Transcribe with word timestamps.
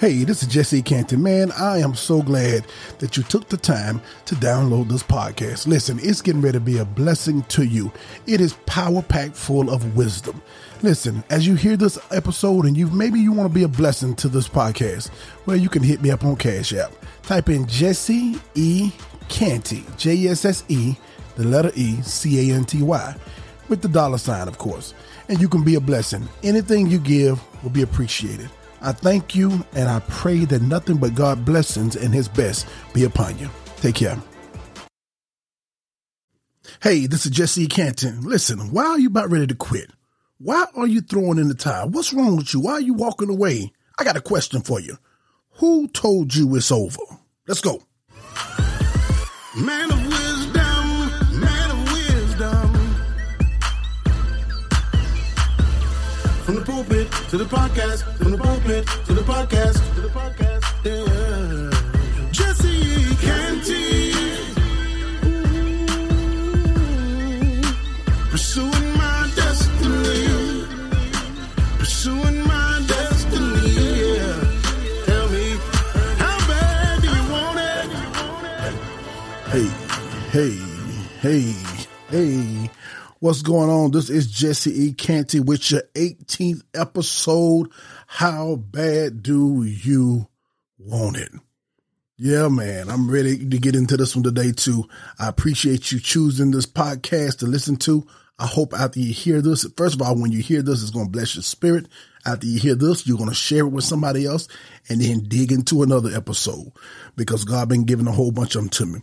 Hey, 0.00 0.24
this 0.24 0.40
is 0.42 0.48
Jesse 0.48 0.80
Canty. 0.80 1.18
Man, 1.18 1.52
I 1.52 1.76
am 1.76 1.94
so 1.94 2.22
glad 2.22 2.64
that 3.00 3.18
you 3.18 3.22
took 3.22 3.50
the 3.50 3.58
time 3.58 4.00
to 4.24 4.34
download 4.34 4.88
this 4.88 5.02
podcast. 5.02 5.66
Listen, 5.66 5.98
it's 6.00 6.22
getting 6.22 6.40
ready 6.40 6.56
to 6.56 6.64
be 6.64 6.78
a 6.78 6.86
blessing 6.86 7.42
to 7.48 7.66
you. 7.66 7.92
It 8.26 8.40
is 8.40 8.54
power 8.64 9.02
packed 9.02 9.36
full 9.36 9.68
of 9.68 9.94
wisdom. 9.94 10.40
Listen, 10.80 11.22
as 11.28 11.46
you 11.46 11.54
hear 11.54 11.76
this 11.76 11.98
episode 12.12 12.64
and 12.64 12.78
you 12.78 12.86
maybe 12.86 13.20
you 13.20 13.30
want 13.30 13.50
to 13.50 13.54
be 13.54 13.64
a 13.64 13.68
blessing 13.68 14.16
to 14.16 14.28
this 14.28 14.48
podcast, 14.48 15.10
well, 15.44 15.58
you 15.58 15.68
can 15.68 15.82
hit 15.82 16.00
me 16.00 16.10
up 16.10 16.24
on 16.24 16.34
Cash 16.34 16.72
App. 16.72 16.92
Type 17.24 17.50
in 17.50 17.66
Jesse 17.66 18.40
E. 18.54 18.92
Canty, 19.28 19.84
J 19.98 20.28
S 20.28 20.46
S 20.46 20.64
E, 20.68 20.94
the 21.36 21.44
letter 21.44 21.72
E, 21.74 22.00
C 22.00 22.50
A 22.50 22.54
N 22.54 22.64
T 22.64 22.82
Y, 22.82 23.14
with 23.68 23.82
the 23.82 23.88
dollar 23.88 24.16
sign, 24.16 24.48
of 24.48 24.56
course. 24.56 24.94
And 25.28 25.42
you 25.42 25.48
can 25.50 25.62
be 25.62 25.74
a 25.74 25.80
blessing. 25.80 26.26
Anything 26.42 26.86
you 26.86 26.98
give 26.98 27.38
will 27.62 27.68
be 27.68 27.82
appreciated. 27.82 28.48
I 28.80 28.92
thank 28.92 29.34
you 29.34 29.64
and 29.74 29.88
I 29.88 30.00
pray 30.00 30.44
that 30.46 30.62
nothing 30.62 30.96
but 30.96 31.14
God 31.14 31.44
blessings 31.44 31.96
and 31.96 32.14
his 32.14 32.28
best 32.28 32.66
be 32.94 33.04
upon 33.04 33.38
you. 33.38 33.48
Take 33.76 33.96
care. 33.96 34.18
Hey, 36.82 37.06
this 37.06 37.26
is 37.26 37.32
Jesse 37.32 37.66
Canty. 37.66 38.10
Listen, 38.10 38.70
why 38.70 38.86
are 38.86 38.98
you 38.98 39.08
about 39.08 39.30
ready 39.30 39.46
to 39.46 39.54
quit? 39.54 39.90
Why 40.38 40.64
are 40.74 40.86
you 40.86 41.02
throwing 41.02 41.38
in 41.38 41.48
the 41.48 41.54
towel? 41.54 41.90
What's 41.90 42.14
wrong 42.14 42.36
with 42.36 42.54
you? 42.54 42.60
Why 42.60 42.72
are 42.72 42.80
you 42.80 42.94
walking 42.94 43.28
away? 43.28 43.72
I 43.98 44.04
got 44.04 44.16
a 44.16 44.22
question 44.22 44.62
for 44.62 44.80
you. 44.80 44.96
Who 45.58 45.88
told 45.88 46.34
you 46.34 46.56
it's 46.56 46.72
over? 46.72 47.02
Let's 47.46 47.60
go. 47.60 47.82
Man 49.58 49.92
of 49.92 50.09
the 56.60 56.72
pulpit 56.72 57.10
to 57.30 57.38
the 57.38 57.44
podcast, 57.44 58.02
from 58.18 58.32
the 58.32 58.38
pulpit 58.38 58.86
to 59.06 59.14
the 59.14 59.22
podcast, 59.22 59.94
to 59.94 60.00
the 60.02 60.08
podcast, 60.08 60.49
What's 83.22 83.42
going 83.42 83.68
on? 83.68 83.90
This 83.90 84.08
is 84.08 84.30
Jesse 84.30 84.70
E. 84.70 84.92
Canty 84.94 85.40
with 85.40 85.70
your 85.70 85.82
18th 85.94 86.62
episode. 86.72 87.70
How 88.06 88.56
bad 88.56 89.22
do 89.22 89.62
you 89.62 90.26
want 90.78 91.18
it? 91.18 91.30
Yeah, 92.16 92.48
man, 92.48 92.88
I'm 92.88 93.10
ready 93.10 93.46
to 93.46 93.58
get 93.58 93.76
into 93.76 93.98
this 93.98 94.16
one 94.16 94.22
today 94.22 94.52
too. 94.52 94.88
I 95.18 95.28
appreciate 95.28 95.92
you 95.92 96.00
choosing 96.00 96.50
this 96.50 96.64
podcast 96.64 97.40
to 97.40 97.46
listen 97.46 97.76
to. 97.80 98.06
I 98.38 98.46
hope 98.46 98.72
after 98.72 99.00
you 99.00 99.12
hear 99.12 99.42
this, 99.42 99.66
first 99.76 99.96
of 99.96 100.00
all, 100.00 100.16
when 100.16 100.32
you 100.32 100.40
hear 100.40 100.62
this, 100.62 100.80
it's 100.80 100.90
going 100.90 101.04
to 101.04 101.12
bless 101.12 101.34
your 101.34 101.42
spirit. 101.42 101.88
After 102.24 102.46
you 102.46 102.58
hear 102.58 102.74
this, 102.74 103.06
you're 103.06 103.18
going 103.18 103.28
to 103.28 103.34
share 103.34 103.66
it 103.66 103.70
with 103.70 103.84
somebody 103.84 104.24
else 104.24 104.48
and 104.88 105.02
then 105.02 105.24
dig 105.24 105.52
into 105.52 105.82
another 105.82 106.08
episode 106.16 106.72
because 107.16 107.44
God 107.44 107.68
been 107.68 107.84
giving 107.84 108.06
a 108.06 108.12
whole 108.12 108.32
bunch 108.32 108.54
of 108.54 108.62
them 108.62 108.70
to 108.70 108.86
me. 108.86 109.00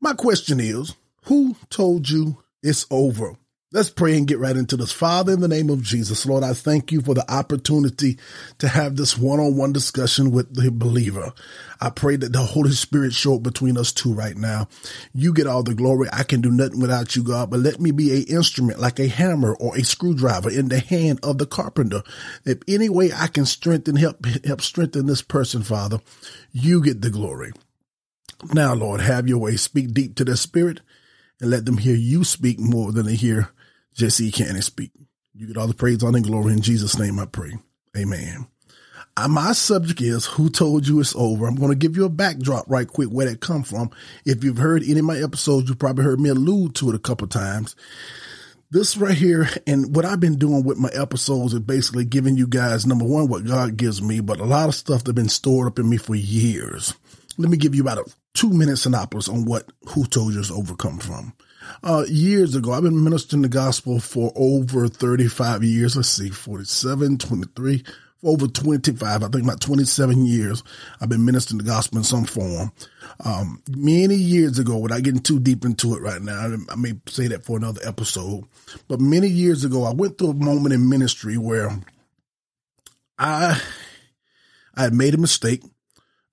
My 0.00 0.12
question 0.12 0.60
is, 0.60 0.94
who 1.24 1.56
told 1.70 2.08
you 2.08 2.40
it's 2.62 2.86
over? 2.88 3.34
Let's 3.70 3.90
pray 3.90 4.16
and 4.16 4.26
get 4.26 4.38
right 4.38 4.56
into 4.56 4.78
this. 4.78 4.92
Father, 4.92 5.34
in 5.34 5.40
the 5.40 5.46
name 5.48 5.68
of 5.68 5.82
Jesus, 5.82 6.24
Lord, 6.24 6.42
I 6.42 6.54
thank 6.54 6.90
you 6.90 7.02
for 7.02 7.12
the 7.12 7.30
opportunity 7.30 8.18
to 8.60 8.66
have 8.66 8.96
this 8.96 9.18
one-on-one 9.18 9.74
discussion 9.74 10.30
with 10.30 10.54
the 10.54 10.70
believer. 10.70 11.34
I 11.78 11.90
pray 11.90 12.16
that 12.16 12.32
the 12.32 12.38
Holy 12.38 12.70
Spirit 12.70 13.12
show 13.12 13.34
up 13.34 13.42
between 13.42 13.76
us 13.76 13.92
two 13.92 14.14
right 14.14 14.38
now. 14.38 14.68
You 15.12 15.34
get 15.34 15.46
all 15.46 15.62
the 15.62 15.74
glory. 15.74 16.08
I 16.10 16.22
can 16.22 16.40
do 16.40 16.50
nothing 16.50 16.80
without 16.80 17.14
you, 17.14 17.22
God, 17.22 17.50
but 17.50 17.60
let 17.60 17.78
me 17.78 17.90
be 17.90 18.10
a 18.14 18.20
instrument 18.34 18.80
like 18.80 18.98
a 18.98 19.06
hammer 19.06 19.54
or 19.60 19.76
a 19.76 19.84
screwdriver 19.84 20.48
in 20.48 20.70
the 20.70 20.80
hand 20.80 21.20
of 21.22 21.36
the 21.36 21.44
carpenter. 21.44 22.02
If 22.46 22.60
any 22.66 22.88
way 22.88 23.10
I 23.14 23.26
can 23.26 23.44
strengthen, 23.44 23.96
help, 23.96 24.24
help 24.46 24.62
strengthen 24.62 25.04
this 25.04 25.20
person, 25.20 25.62
Father, 25.62 26.00
you 26.52 26.82
get 26.82 27.02
the 27.02 27.10
glory. 27.10 27.52
Now, 28.54 28.72
Lord, 28.72 29.02
have 29.02 29.28
your 29.28 29.38
way. 29.38 29.56
Speak 29.56 29.92
deep 29.92 30.14
to 30.14 30.24
their 30.24 30.36
spirit 30.36 30.80
and 31.38 31.50
let 31.50 31.66
them 31.66 31.76
hear 31.76 31.94
you 31.94 32.24
speak 32.24 32.58
more 32.58 32.92
than 32.92 33.04
they 33.04 33.14
hear 33.14 33.50
Jesse 33.98 34.30
Canty 34.30 34.60
speak. 34.60 34.92
You 35.34 35.48
get 35.48 35.56
all 35.56 35.66
the 35.66 35.74
praise, 35.74 36.04
honor, 36.04 36.18
and 36.18 36.26
glory. 36.26 36.52
In 36.52 36.60
Jesus' 36.60 36.96
name 36.96 37.18
I 37.18 37.26
pray. 37.26 37.58
Amen. 37.96 38.46
Uh, 39.16 39.26
my 39.26 39.50
subject 39.50 40.00
is 40.00 40.24
who 40.24 40.48
told 40.48 40.86
you 40.86 41.00
it's 41.00 41.16
over. 41.16 41.48
I'm 41.48 41.56
going 41.56 41.72
to 41.72 41.76
give 41.76 41.96
you 41.96 42.04
a 42.04 42.08
backdrop 42.08 42.70
right 42.70 42.86
quick 42.86 43.08
where 43.08 43.28
that 43.28 43.40
come 43.40 43.64
from. 43.64 43.90
If 44.24 44.44
you've 44.44 44.58
heard 44.58 44.84
any 44.84 45.00
of 45.00 45.04
my 45.04 45.18
episodes, 45.18 45.68
you've 45.68 45.80
probably 45.80 46.04
heard 46.04 46.20
me 46.20 46.28
allude 46.28 46.76
to 46.76 46.90
it 46.90 46.94
a 46.94 47.00
couple 47.00 47.26
times. 47.26 47.74
This 48.70 48.96
right 48.96 49.16
here 49.16 49.48
and 49.66 49.96
what 49.96 50.04
I've 50.04 50.20
been 50.20 50.38
doing 50.38 50.62
with 50.62 50.78
my 50.78 50.90
episodes 50.90 51.52
is 51.52 51.58
basically 51.60 52.04
giving 52.04 52.36
you 52.36 52.46
guys 52.46 52.86
number 52.86 53.04
one, 53.04 53.26
what 53.26 53.46
God 53.46 53.76
gives 53.76 54.00
me, 54.00 54.20
but 54.20 54.38
a 54.38 54.44
lot 54.44 54.68
of 54.68 54.76
stuff 54.76 55.02
that's 55.02 55.16
been 55.16 55.28
stored 55.28 55.66
up 55.66 55.80
in 55.80 55.90
me 55.90 55.96
for 55.96 56.14
years. 56.14 56.94
Let 57.36 57.50
me 57.50 57.56
give 57.56 57.74
you 57.74 57.82
about 57.82 57.98
a 57.98 58.04
two 58.34 58.50
minute 58.50 58.76
synopsis 58.76 59.28
on 59.28 59.44
what 59.44 59.68
who 59.88 60.04
told 60.06 60.34
you 60.34 60.38
it's 60.38 60.52
over 60.52 60.76
come 60.76 60.98
from. 60.98 61.32
Uh, 61.82 62.04
years 62.08 62.54
ago, 62.54 62.72
I've 62.72 62.82
been 62.82 63.02
ministering 63.02 63.42
the 63.42 63.48
gospel 63.48 64.00
for 64.00 64.32
over 64.36 64.88
35 64.88 65.64
years. 65.64 65.96
Let's 65.96 66.08
see, 66.08 66.30
47, 66.30 67.18
23, 67.18 67.84
over 68.24 68.48
25, 68.48 69.22
I 69.22 69.28
think 69.28 69.44
about 69.44 69.60
27 69.60 70.26
years. 70.26 70.62
I've 71.00 71.08
been 71.08 71.24
ministering 71.24 71.58
the 71.58 71.64
gospel 71.64 71.98
in 71.98 72.04
some 72.04 72.24
form. 72.24 72.72
Um, 73.24 73.62
many 73.70 74.16
years 74.16 74.58
ago, 74.58 74.78
without 74.78 75.02
getting 75.02 75.20
too 75.20 75.38
deep 75.38 75.64
into 75.64 75.94
it 75.94 76.02
right 76.02 76.20
now, 76.20 76.56
I 76.68 76.76
may 76.76 76.94
say 77.06 77.28
that 77.28 77.44
for 77.44 77.56
another 77.56 77.80
episode, 77.84 78.44
but 78.88 79.00
many 79.00 79.28
years 79.28 79.64
ago, 79.64 79.84
I 79.84 79.92
went 79.92 80.18
through 80.18 80.30
a 80.30 80.34
moment 80.34 80.74
in 80.74 80.88
ministry 80.88 81.38
where 81.38 81.70
I, 83.18 83.60
I 84.74 84.82
had 84.82 84.94
made 84.94 85.14
a 85.14 85.18
mistake. 85.18 85.62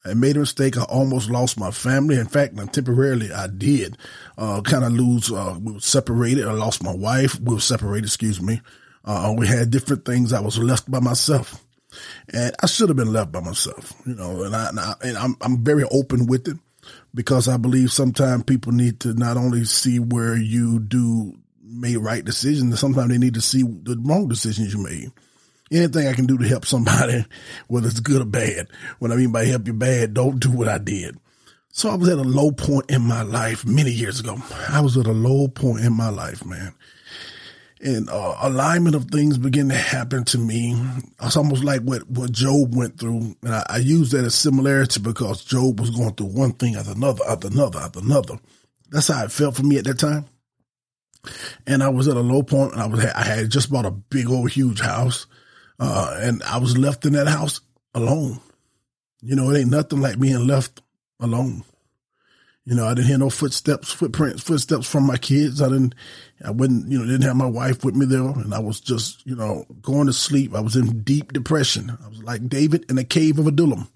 I 0.05 0.13
made 0.13 0.37
a 0.37 0.39
mistake. 0.39 0.77
I 0.77 0.83
almost 0.83 1.29
lost 1.29 1.59
my 1.59 1.71
family. 1.71 2.17
In 2.17 2.27
fact, 2.27 2.55
temporarily 2.73 3.31
I 3.31 3.47
did, 3.47 3.97
uh, 4.37 4.61
kind 4.61 4.85
of 4.85 4.93
lose, 4.93 5.31
uh, 5.31 5.57
we 5.61 5.73
were 5.73 5.79
separated. 5.79 6.45
I 6.45 6.53
lost 6.53 6.83
my 6.83 6.93
wife. 6.93 7.39
We 7.39 7.55
were 7.55 7.59
separated, 7.59 8.05
excuse 8.05 8.41
me. 8.41 8.61
Uh, 9.03 9.33
we 9.37 9.47
had 9.47 9.71
different 9.71 10.05
things. 10.05 10.33
I 10.33 10.39
was 10.39 10.57
left 10.57 10.89
by 10.89 10.99
myself 10.99 11.65
and 12.33 12.53
I 12.61 12.65
should 12.65 12.89
have 12.89 12.97
been 12.97 13.13
left 13.13 13.31
by 13.31 13.39
myself, 13.39 13.93
you 14.05 14.15
know, 14.15 14.43
and 14.43 14.55
I, 14.55 14.69
and, 14.69 14.79
I, 14.79 14.93
and 15.01 15.17
I'm, 15.17 15.35
I'm 15.41 15.63
very 15.63 15.83
open 15.91 16.27
with 16.27 16.47
it 16.47 16.57
because 17.13 17.47
I 17.47 17.57
believe 17.57 17.91
sometimes 17.91 18.43
people 18.43 18.71
need 18.71 18.99
to 19.01 19.13
not 19.13 19.37
only 19.37 19.65
see 19.65 19.99
where 19.99 20.35
you 20.35 20.79
do 20.79 21.33
made 21.63 21.97
right 21.97 22.23
decisions, 22.23 22.79
sometimes 22.79 23.09
they 23.09 23.17
need 23.17 23.33
to 23.35 23.41
see 23.41 23.63
the 23.63 23.99
wrong 24.03 24.27
decisions 24.27 24.73
you 24.73 24.83
made 24.83 25.11
anything 25.71 26.07
I 26.07 26.13
can 26.13 26.25
do 26.25 26.37
to 26.37 26.47
help 26.47 26.65
somebody, 26.65 27.25
whether 27.67 27.87
it's 27.87 27.99
good 27.99 28.21
or 28.21 28.25
bad. 28.25 28.67
What 28.99 29.11
I 29.11 29.15
mean 29.15 29.31
by 29.31 29.45
help 29.45 29.67
you 29.67 29.73
bad, 29.73 30.13
don't 30.13 30.39
do 30.39 30.51
what 30.51 30.67
I 30.67 30.77
did. 30.77 31.17
So 31.69 31.89
I 31.89 31.95
was 31.95 32.07
at 32.07 32.17
a 32.17 32.23
low 32.23 32.51
point 32.51 32.89
in 32.89 33.01
my 33.01 33.21
life 33.23 33.65
many 33.65 33.91
years 33.91 34.21
ago. 34.21 34.37
I 34.69 34.79
was 34.79 34.95
at 34.97 35.07
a 35.07 35.11
low 35.11 35.49
point 35.49 35.83
in 35.83 35.91
my 35.91 36.07
life, 36.07 36.45
man. 36.45 36.73
And 37.81 38.09
uh, 38.09 38.37
alignment 38.39 38.95
of 38.95 39.05
things 39.11 39.37
began 39.37 39.67
to 39.67 39.75
happen 39.75 40.23
to 40.25 40.37
me. 40.37 40.81
It's 41.21 41.35
almost 41.35 41.65
like 41.65 41.81
what, 41.81 42.09
what 42.09 42.31
Job 42.31 42.73
went 42.73 42.97
through. 42.97 43.35
And 43.43 43.53
I, 43.53 43.65
I 43.67 43.77
use 43.79 44.11
that 44.11 44.23
as 44.23 44.33
similarity 44.33 45.01
because 45.01 45.43
Job 45.43 45.81
was 45.81 45.89
going 45.89 46.15
through 46.15 46.27
one 46.27 46.53
thing 46.53 46.75
after 46.75 46.93
another, 46.93 47.25
after 47.27 47.47
another, 47.47 47.79
after 47.79 47.99
another. 47.99 48.39
That's 48.89 49.09
how 49.09 49.25
it 49.25 49.31
felt 49.31 49.57
for 49.57 49.63
me 49.63 49.77
at 49.77 49.83
that 49.83 49.99
time. 49.99 50.25
And 51.67 51.83
I 51.83 51.89
was 51.89 52.07
at 52.07 52.15
a 52.15 52.21
low 52.21 52.43
point 52.43 52.71
and 52.71 52.81
I 52.81 52.85
was, 52.85 53.03
I 53.03 53.23
had 53.23 53.49
just 53.49 53.69
bought 53.69 53.85
a 53.85 53.91
big 53.91 54.29
old 54.29 54.51
huge 54.51 54.79
house. 54.79 55.27
Uh, 55.79 56.17
and 56.21 56.41
I 56.43 56.57
was 56.57 56.77
left 56.77 57.05
in 57.05 57.13
that 57.13 57.27
house 57.27 57.61
alone. 57.93 58.39
You 59.21 59.35
know, 59.35 59.49
it 59.49 59.59
ain't 59.59 59.71
nothing 59.71 60.01
like 60.01 60.19
being 60.19 60.47
left 60.47 60.81
alone. 61.19 61.63
You 62.65 62.73
know, 62.73 62.85
I 62.85 62.95
didn't 62.95 63.07
hear 63.07 63.17
no 63.19 63.29
footsteps, 63.29 63.91
footprints, 63.91 64.41
footsteps 64.41 64.89
from 64.89 65.05
my 65.05 65.17
kids. 65.17 65.61
I 65.61 65.69
didn't, 65.69 65.93
I 66.43 66.49
wouldn't, 66.49 66.89
you 66.89 66.97
know, 66.97 67.05
didn't 67.05 67.21
have 67.21 67.35
my 67.35 67.45
wife 67.45 67.85
with 67.85 67.95
me 67.95 68.07
there. 68.07 68.23
And 68.23 68.53
I 68.53 68.59
was 68.59 68.79
just, 68.79 69.25
you 69.25 69.35
know, 69.35 69.65
going 69.83 70.07
to 70.07 70.13
sleep. 70.13 70.55
I 70.55 70.61
was 70.61 70.75
in 70.75 71.01
deep 71.03 71.31
depression. 71.31 71.95
I 72.03 72.07
was 72.07 72.23
like 72.23 72.49
David 72.49 72.89
in 72.89 72.97
a 72.97 73.03
cave 73.03 73.37
of 73.37 73.45
Adullam. 73.45 73.87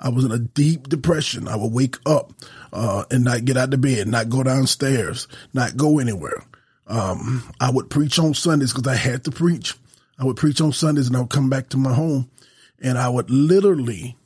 I 0.00 0.08
was 0.08 0.24
in 0.24 0.32
a 0.32 0.38
deep 0.38 0.88
depression. 0.88 1.46
I 1.46 1.56
would 1.56 1.72
wake 1.72 1.98
up, 2.06 2.32
uh, 2.72 3.04
and 3.10 3.22
not 3.22 3.44
get 3.44 3.56
out 3.56 3.74
of 3.74 3.80
bed, 3.80 4.08
not 4.08 4.28
go 4.30 4.42
downstairs, 4.42 5.28
not 5.52 5.76
go 5.76 5.98
anywhere. 5.98 6.42
Um, 6.86 7.44
I 7.60 7.70
would 7.70 7.90
preach 7.90 8.18
on 8.18 8.34
Sundays 8.34 8.72
because 8.72 8.88
I 8.88 8.96
had 8.96 9.24
to 9.24 9.30
preach. 9.30 9.74
I 10.20 10.24
would 10.24 10.36
preach 10.36 10.60
on 10.60 10.72
Sundays 10.72 11.06
and 11.06 11.16
I 11.16 11.20
would 11.20 11.30
come 11.30 11.48
back 11.48 11.70
to 11.70 11.78
my 11.78 11.94
home 11.94 12.30
and 12.78 12.98
I 12.98 13.08
would 13.08 13.30
literally, 13.30 14.18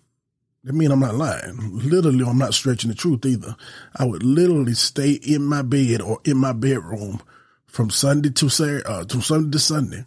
I 0.68 0.72
mean, 0.72 0.90
I'm 0.90 0.98
not 0.98 1.14
lying. 1.14 1.78
Literally, 1.78 2.24
I'm 2.24 2.36
not 2.36 2.52
stretching 2.52 2.90
the 2.90 2.96
truth 2.96 3.24
either. 3.24 3.54
I 3.94 4.04
would 4.04 4.24
literally 4.24 4.74
stay 4.74 5.12
in 5.12 5.44
my 5.44 5.62
bed 5.62 6.02
or 6.02 6.18
in 6.24 6.36
my 6.36 6.52
bedroom 6.52 7.22
from 7.66 7.90
Sunday 7.90 8.30
to 8.30 8.48
Saturday, 8.48 8.84
uh, 8.84 9.04
to 9.04 9.20
Sunday 9.20 9.52
to 9.52 9.58
Sunday. 9.60 10.04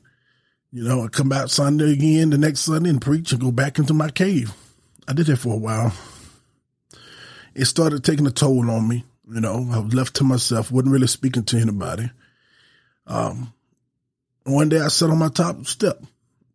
You 0.71 0.83
know, 0.83 1.05
I 1.05 1.07
come 1.07 1.29
back 1.29 1.47
Sunday 1.47 1.93
again 1.93 2.31
the 2.31 2.37
next 2.37 2.61
Sunday 2.61 2.89
and 2.89 3.01
preach 3.01 3.31
and 3.31 3.39
go 3.39 3.51
back 3.51 3.79
into 3.79 3.93
my 3.93 4.11
cave. 4.11 4.53
I 5.07 5.13
did 5.13 5.27
that 5.27 5.37
for 5.37 5.53
a 5.53 5.57
while. 5.57 5.93
It 7.55 7.65
started 7.65 8.03
taking 8.03 8.27
a 8.27 8.31
toll 8.31 8.69
on 8.69 8.89
me. 8.89 9.05
You 9.33 9.39
know, 9.39 9.69
I 9.71 9.79
was 9.79 9.93
left 9.93 10.17
to 10.17 10.25
myself, 10.25 10.69
wasn't 10.69 10.91
really 10.91 11.07
speaking 11.07 11.43
to 11.45 11.57
anybody. 11.57 12.11
Um, 13.05 13.53
one 14.47 14.69
day 14.69 14.79
I 14.79 14.87
sat 14.87 15.09
on 15.09 15.17
my 15.17 15.29
top 15.29 15.65
step 15.65 16.01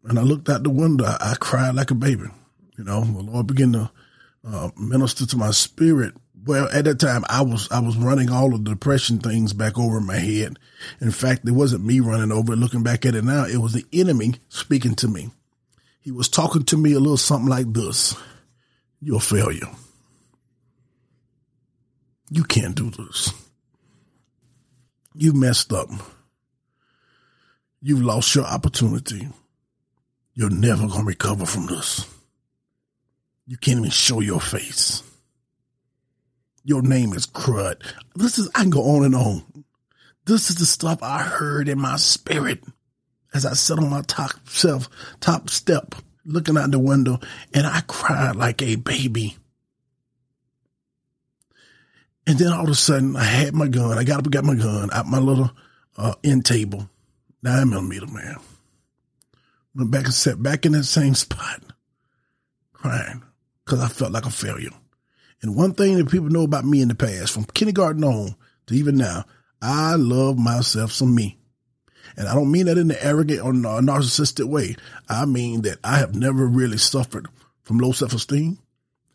and 0.05 0.19
I 0.19 0.23
looked 0.23 0.49
out 0.49 0.63
the 0.63 0.71
window. 0.71 1.05
I, 1.05 1.35
cried 1.39 1.75
like 1.75 1.91
a 1.91 1.95
baby. 1.95 2.25
You 2.79 2.85
know, 2.85 3.05
the 3.05 3.23
Lord 3.23 3.47
began 3.47 3.73
to 3.73 3.91
uh, 4.47 4.71
minister 4.77 5.27
to 5.27 5.37
my 5.37 5.51
spirit. 5.51 6.15
Well, 6.45 6.69
at 6.73 6.87
that 6.87 6.99
time, 6.99 7.25
I 7.29 7.43
was 7.43 7.71
I 7.71 7.79
was 7.79 7.97
running 7.97 8.29
all 8.29 8.51
the 8.51 8.59
depression 8.59 9.19
things 9.19 9.53
back 9.53 9.79
over 9.79 10.01
my 10.01 10.17
head. 10.17 10.59
In 11.01 11.13
fact, 11.13 11.47
it 11.47 11.53
wasn't 11.53 11.85
me 11.85 12.01
running 12.01 12.33
over. 12.33 12.57
Looking 12.57 12.83
back 12.83 13.07
at 13.07 13.15
it 13.15 13.23
now, 13.23 13.45
it 13.45 13.59
was 13.59 13.75
the 13.75 13.87
enemy 13.93 14.35
speaking 14.49 14.97
to 14.97 15.09
me. 15.09 15.31
He 16.01 16.11
was 16.11 16.29
talking 16.29 16.65
to 16.65 16.77
me 16.77 16.95
a 16.95 16.99
little 16.99 17.17
something 17.17 17.49
like 17.49 17.73
this: 17.73 18.17
"You're 19.01 19.19
a 19.19 19.21
failure. 19.21 19.69
You 22.29 22.43
can't 22.43 22.75
do 22.75 22.91
this. 22.91 23.33
You 25.15 25.33
messed 25.33 25.73
up. 25.73 25.91
You've 27.83 28.03
lost 28.03 28.35
your 28.35 28.45
opportunity. 28.45 29.29
You're 30.35 30.51
never 30.51 30.87
gonna 30.87 31.05
recover 31.05 31.45
from 31.45 31.67
this." 31.67 32.07
You 33.47 33.57
can't 33.57 33.81
even 33.81 33.91
show 33.91 34.21
your 34.21 34.41
face. 34.41 35.03
Your 36.65 36.81
name 36.81 37.13
is 37.13 37.27
crud. 37.27 37.83
This 38.15 38.39
is, 38.39 38.49
I 38.55 38.61
can 38.61 38.71
go 38.71 38.97
on 38.97 39.05
and 39.05 39.15
on. 39.15 39.65
This 40.25 40.49
is 40.49 40.57
the 40.57 40.67
stuff 40.67 41.03
I 41.03 41.23
heard 41.23 41.69
in 41.69 41.81
my 41.81 41.97
spirit 41.97 42.63
as 43.35 43.45
I 43.45 43.55
sat 43.55 43.79
on 43.79 43.91
my 43.91 44.03
top 44.03 44.49
self, 44.49 44.89
top 45.21 45.51
step, 45.51 45.97
looking 46.25 46.57
out 46.57 46.71
the 46.71 46.79
window, 46.79 47.19
and 47.53 47.67
I 47.67 47.83
cried 47.87 48.37
like 48.37 48.63
a 48.63 48.77
baby. 48.77 49.37
And 52.25 52.39
then 52.39 52.53
all 52.53 52.65
of 52.65 52.71
a 52.71 52.75
sudden, 52.75 53.17
I 53.17 53.25
had 53.25 53.55
my 53.55 53.67
gun. 53.67 53.99
I 53.99 54.05
got 54.05 54.21
up 54.21 54.25
and 54.27 54.33
got 54.33 54.45
my 54.45 54.55
gun 54.55 54.91
out 54.93 55.07
my 55.07 55.19
little 55.19 55.51
uh, 55.97 56.15
end 56.23 56.45
table, 56.45 56.89
nine 57.43 57.71
millimeter, 57.71 58.07
man. 58.07 58.37
Went 59.75 59.91
back 59.91 60.05
and 60.05 60.15
sat 60.15 60.43
back 60.43 60.67
in 60.67 60.73
that 60.73 60.85
same 60.85 61.15
spot, 61.15 61.63
crying 62.73 63.23
because 63.65 63.81
I 63.81 63.89
felt 63.89 64.13
like 64.13 64.27
a 64.27 64.31
failure. 64.31 64.71
And 65.41 65.57
one 65.57 65.75
thing 65.75 65.97
that 65.97 66.11
people 66.11 66.29
know 66.29 66.43
about 66.43 66.65
me 66.65 66.83
in 66.83 66.89
the 66.89 66.95
past, 66.95 67.33
from 67.33 67.45
kindergarten 67.45 68.05
on 68.05 68.37
to 68.67 68.75
even 68.75 68.97
now, 68.97 69.25
I 69.61 69.95
love 69.95 70.39
myself 70.39 70.93
some 70.93 71.15
me. 71.15 71.39
And 72.17 72.29
I 72.29 72.35
don't 72.35 72.53
mean 72.53 72.67
that 72.67 72.79
in 72.79 72.91
an 72.91 72.97
arrogant 73.01 73.41
or 73.41 73.53
narcissistic 73.53 74.45
way. 74.45 74.77
I 75.09 75.25
mean 75.25 75.63
that 75.63 75.79
I 75.83 75.99
have 75.99 76.15
never 76.15 76.47
really 76.47 76.77
suffered 76.77 77.29
from 77.63 77.79
low 77.79 77.93
self-esteem. 77.93 78.59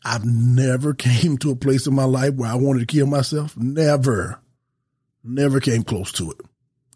I've 0.04 0.24
never 0.24 0.94
came 0.94 1.38
to 1.38 1.52
a 1.52 1.56
place 1.56 1.86
in 1.86 1.94
my 1.94 2.04
life 2.04 2.34
where 2.34 2.50
I 2.50 2.56
wanted 2.56 2.80
to 2.80 2.86
kill 2.86 3.06
myself. 3.06 3.56
Never, 3.56 4.40
never 5.22 5.60
came 5.60 5.82
close 5.82 6.12
to 6.12 6.32
it. 6.32 6.40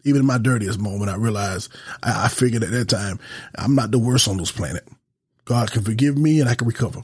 Even 0.05 0.21
in 0.21 0.27
my 0.27 0.37
dirtiest 0.37 0.79
moment, 0.79 1.09
I 1.09 1.15
realized 1.15 1.71
I, 2.01 2.25
I 2.25 2.27
figured 2.27 2.63
at 2.63 2.71
that 2.71 2.89
time 2.89 3.19
I'm 3.55 3.75
not 3.75 3.91
the 3.91 3.99
worst 3.99 4.27
on 4.27 4.37
this 4.37 4.51
planet. 4.51 4.87
God 5.45 5.71
can 5.71 5.83
forgive 5.83 6.17
me 6.17 6.39
and 6.39 6.49
I 6.49 6.55
can 6.55 6.67
recover. 6.67 7.03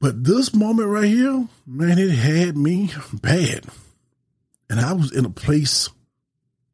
But 0.00 0.24
this 0.24 0.54
moment 0.54 0.88
right 0.88 1.04
here, 1.04 1.46
man, 1.66 1.98
it 1.98 2.10
had 2.10 2.56
me 2.56 2.90
bad. 3.12 3.66
And 4.70 4.80
I 4.80 4.94
was 4.94 5.12
in 5.12 5.24
a 5.26 5.30
place 5.30 5.90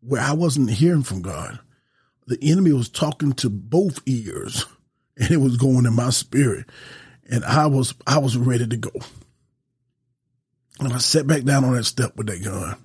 where 0.01 0.23
I 0.23 0.33
wasn't 0.33 0.71
hearing 0.71 1.03
from 1.03 1.23
God. 1.23 1.59
The 2.27 2.39
enemy 2.43 2.73
was 2.73 2.89
talking 2.89 3.33
to 3.35 3.51
both 3.51 4.01
ears 4.07 4.67
and 5.17 5.31
it 5.31 5.39
was 5.39 5.57
going 5.57 5.87
in 5.87 5.95
my 5.95 6.11
spirit. 6.11 6.67
And 7.29 7.45
I 7.45 7.67
was, 7.67 7.95
I 8.07 8.19
was 8.19 8.37
ready 8.37 8.67
to 8.67 8.77
go. 8.77 8.93
And 10.79 10.93
I 10.93 10.99
sat 10.99 11.27
back 11.27 11.43
down 11.43 11.65
on 11.65 11.73
that 11.75 11.85
step 11.85 12.17
with 12.17 12.29
that 12.29 12.45
gun. 12.45 12.77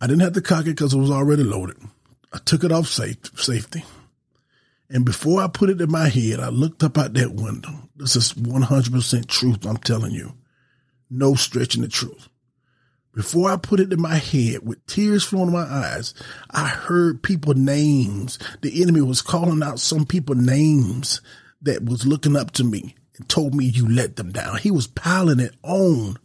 I 0.00 0.06
didn't 0.06 0.22
have 0.22 0.34
to 0.34 0.42
cock 0.42 0.62
it 0.66 0.76
because 0.76 0.92
it 0.92 0.98
was 0.98 1.10
already 1.10 1.42
loaded. 1.42 1.76
I 2.32 2.38
took 2.38 2.64
it 2.64 2.72
off 2.72 2.86
safe, 2.86 3.16
safety. 3.36 3.84
And 4.88 5.04
before 5.04 5.40
I 5.40 5.48
put 5.48 5.70
it 5.70 5.80
in 5.80 5.90
my 5.90 6.08
head, 6.08 6.38
I 6.38 6.48
looked 6.48 6.84
up 6.84 6.98
out 6.98 7.14
that 7.14 7.34
window. 7.34 7.88
This 7.96 8.14
is 8.14 8.34
100% 8.34 9.26
truth, 9.26 9.66
I'm 9.66 9.78
telling 9.78 10.12
you. 10.12 10.34
No 11.10 11.34
stretching 11.34 11.82
the 11.82 11.88
truth. 11.88 12.28
Before 13.14 13.50
I 13.50 13.56
put 13.56 13.80
it 13.80 13.92
in 13.92 14.00
my 14.00 14.16
head 14.16 14.66
with 14.66 14.84
tears 14.86 15.24
flowing 15.24 15.48
in 15.48 15.54
my 15.54 15.64
eyes, 15.64 16.12
I 16.50 16.68
heard 16.68 17.22
people 17.22 17.54
names. 17.54 18.38
The 18.60 18.82
enemy 18.82 19.00
was 19.00 19.22
calling 19.22 19.62
out 19.62 19.80
some 19.80 20.04
people 20.04 20.34
names 20.34 21.22
that 21.62 21.84
was 21.84 22.06
looking 22.06 22.36
up 22.36 22.50
to 22.52 22.64
me 22.64 22.94
and 23.16 23.26
told 23.28 23.54
me 23.54 23.64
you 23.64 23.88
let 23.88 24.16
them 24.16 24.32
down. 24.32 24.58
He 24.58 24.70
was 24.70 24.86
piling 24.86 25.40
it 25.40 25.54
on. 25.62 26.18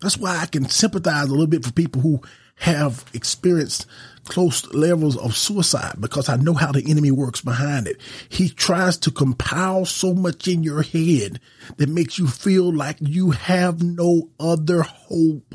That's 0.00 0.18
why 0.18 0.38
I 0.38 0.46
can 0.46 0.68
sympathize 0.68 1.28
a 1.28 1.30
little 1.30 1.46
bit 1.46 1.64
for 1.64 1.72
people 1.72 2.02
who 2.02 2.20
have 2.56 3.04
experienced 3.12 3.86
close 4.24 4.64
levels 4.72 5.16
of 5.16 5.36
suicide 5.36 5.96
because 6.00 6.28
I 6.28 6.36
know 6.36 6.54
how 6.54 6.72
the 6.72 6.84
enemy 6.90 7.10
works 7.10 7.40
behind 7.40 7.86
it. 7.86 8.00
He 8.28 8.48
tries 8.48 8.96
to 8.98 9.10
compile 9.10 9.84
so 9.84 10.14
much 10.14 10.48
in 10.48 10.62
your 10.62 10.82
head 10.82 11.40
that 11.76 11.88
makes 11.88 12.18
you 12.18 12.26
feel 12.26 12.72
like 12.72 12.96
you 13.00 13.32
have 13.32 13.82
no 13.82 14.30
other 14.40 14.82
hope. 14.82 15.54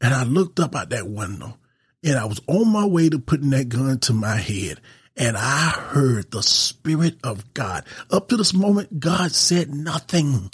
And 0.00 0.14
I 0.14 0.24
looked 0.24 0.60
up 0.60 0.74
out 0.74 0.90
that 0.90 1.08
window 1.08 1.58
and 2.02 2.18
I 2.18 2.24
was 2.24 2.40
on 2.46 2.72
my 2.72 2.86
way 2.86 3.08
to 3.08 3.18
putting 3.18 3.50
that 3.50 3.68
gun 3.68 3.98
to 4.00 4.12
my 4.12 4.36
head 4.36 4.80
and 5.16 5.36
I 5.36 5.70
heard 5.70 6.30
the 6.30 6.42
spirit 6.42 7.18
of 7.22 7.52
God. 7.52 7.84
Up 8.10 8.28
to 8.28 8.36
this 8.36 8.54
moment, 8.54 9.00
God 9.00 9.32
said 9.32 9.74
nothing. 9.74 10.50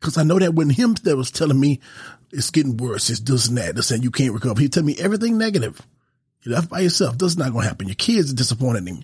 Cause 0.00 0.16
I 0.16 0.22
know 0.22 0.38
that 0.38 0.54
when 0.54 0.70
him 0.70 0.94
that 1.02 1.16
was 1.16 1.30
telling 1.30 1.60
me 1.60 1.80
it's 2.32 2.50
getting 2.50 2.76
worse. 2.76 3.10
It's 3.10 3.20
this 3.20 3.48
and 3.48 3.58
that. 3.58 3.74
They're 3.74 3.82
saying 3.82 4.02
you 4.02 4.10
can't 4.10 4.34
recover. 4.34 4.60
He 4.60 4.68
tell 4.68 4.82
me 4.82 4.96
everything 4.98 5.38
negative. 5.38 5.80
You're 6.42 6.54
left 6.54 6.70
by 6.70 6.80
yourself. 6.80 7.18
That's 7.18 7.36
not 7.36 7.52
going 7.52 7.62
to 7.62 7.68
happen. 7.68 7.88
Your 7.88 7.94
kids 7.96 8.32
are 8.32 8.36
disappointed 8.36 8.86
in 8.88 8.96
you. 8.98 9.02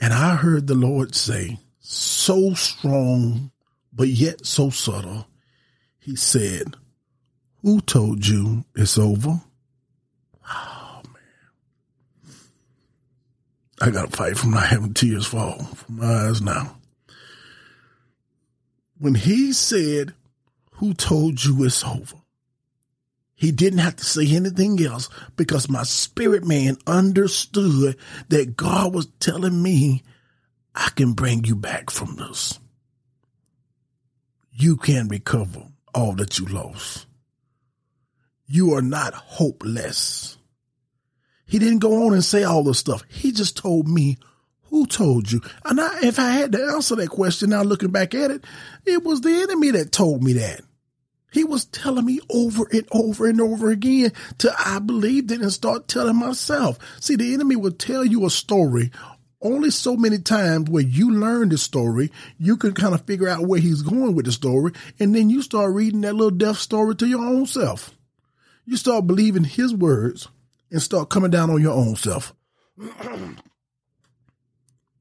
And 0.00 0.14
I 0.14 0.36
heard 0.36 0.66
the 0.66 0.74
Lord 0.74 1.14
say, 1.14 1.58
so 1.80 2.54
strong, 2.54 3.50
but 3.92 4.08
yet 4.08 4.46
so 4.46 4.70
subtle. 4.70 5.26
He 5.98 6.16
said, 6.16 6.76
who 7.62 7.80
told 7.80 8.26
you 8.26 8.64
it's 8.74 8.96
over? 8.96 9.40
Oh 10.48 11.02
man. 11.04 12.34
I 13.82 13.90
got 13.90 14.10
to 14.10 14.16
fight 14.16 14.38
from 14.38 14.52
not 14.52 14.66
having 14.66 14.94
tears 14.94 15.26
fall 15.26 15.58
from 15.58 15.96
my 15.96 16.06
eyes 16.06 16.40
now. 16.40 16.76
When 18.98 19.14
he 19.14 19.52
said, 19.52 20.14
who 20.72 20.94
told 20.94 21.44
you 21.44 21.64
it's 21.64 21.84
over? 21.84 22.16
He 23.40 23.52
didn't 23.52 23.78
have 23.78 23.96
to 23.96 24.04
say 24.04 24.26
anything 24.36 24.84
else 24.84 25.08
because 25.34 25.70
my 25.70 25.82
spirit 25.84 26.44
man 26.44 26.76
understood 26.86 27.96
that 28.28 28.54
God 28.54 28.92
was 28.92 29.06
telling 29.18 29.62
me, 29.62 30.02
I 30.74 30.90
can 30.94 31.14
bring 31.14 31.44
you 31.44 31.56
back 31.56 31.88
from 31.88 32.16
this. 32.16 32.60
You 34.52 34.76
can 34.76 35.08
recover 35.08 35.62
all 35.94 36.12
that 36.16 36.38
you 36.38 36.44
lost. 36.44 37.06
You 38.44 38.74
are 38.74 38.82
not 38.82 39.14
hopeless. 39.14 40.36
He 41.46 41.58
didn't 41.58 41.78
go 41.78 42.06
on 42.06 42.12
and 42.12 42.22
say 42.22 42.44
all 42.44 42.62
this 42.62 42.78
stuff. 42.78 43.04
He 43.08 43.32
just 43.32 43.56
told 43.56 43.88
me, 43.88 44.18
who 44.64 44.84
told 44.84 45.32
you? 45.32 45.40
And 45.64 45.80
I, 45.80 46.00
if 46.02 46.18
I 46.18 46.32
had 46.32 46.52
to 46.52 46.62
answer 46.74 46.94
that 46.96 47.08
question 47.08 47.48
now 47.48 47.62
looking 47.62 47.90
back 47.90 48.14
at 48.14 48.32
it, 48.32 48.44
it 48.84 49.02
was 49.02 49.22
the 49.22 49.32
enemy 49.32 49.70
that 49.70 49.92
told 49.92 50.22
me 50.22 50.34
that. 50.34 50.60
He 51.32 51.44
was 51.44 51.64
telling 51.66 52.04
me 52.04 52.20
over 52.28 52.66
and 52.72 52.86
over 52.90 53.26
and 53.26 53.40
over 53.40 53.70
again 53.70 54.12
till 54.38 54.52
I 54.58 54.78
believed 54.80 55.30
it 55.30 55.40
and 55.40 55.52
start 55.52 55.88
telling 55.88 56.16
myself. 56.16 56.78
See, 57.00 57.16
the 57.16 57.32
enemy 57.34 57.56
will 57.56 57.72
tell 57.72 58.04
you 58.04 58.26
a 58.26 58.30
story 58.30 58.90
only 59.42 59.70
so 59.70 59.96
many 59.96 60.18
times 60.18 60.68
where 60.68 60.82
you 60.82 61.10
learn 61.12 61.48
the 61.48 61.58
story, 61.58 62.10
you 62.38 62.56
can 62.56 62.72
kind 62.72 62.94
of 62.94 63.06
figure 63.06 63.28
out 63.28 63.46
where 63.46 63.60
he's 63.60 63.82
going 63.82 64.14
with 64.14 64.26
the 64.26 64.32
story, 64.32 64.72
and 64.98 65.14
then 65.14 65.30
you 65.30 65.42
start 65.42 65.72
reading 65.72 66.02
that 66.02 66.14
little 66.14 66.30
death 66.30 66.58
story 66.58 66.94
to 66.96 67.06
your 67.06 67.24
own 67.24 67.46
self. 67.46 67.96
You 68.66 68.76
start 68.76 69.06
believing 69.06 69.44
his 69.44 69.74
words 69.74 70.28
and 70.70 70.82
start 70.82 71.08
coming 71.10 71.30
down 71.30 71.50
on 71.50 71.62
your 71.62 71.72
own 71.72 71.96
self. 71.96 72.34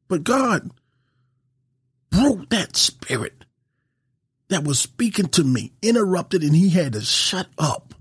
but 0.08 0.24
God 0.24 0.72
broke 2.10 2.50
that 2.50 2.76
spirit 2.76 3.46
that 4.50 4.64
was 4.64 4.80
speaking 4.80 5.28
to 5.30 5.44
me 5.44 5.72
interrupted 5.82 6.44
and 6.44 6.56
he 6.56 6.70
had 6.70 6.94
to 6.94 7.02
shut 7.02 7.48
up 7.58 7.94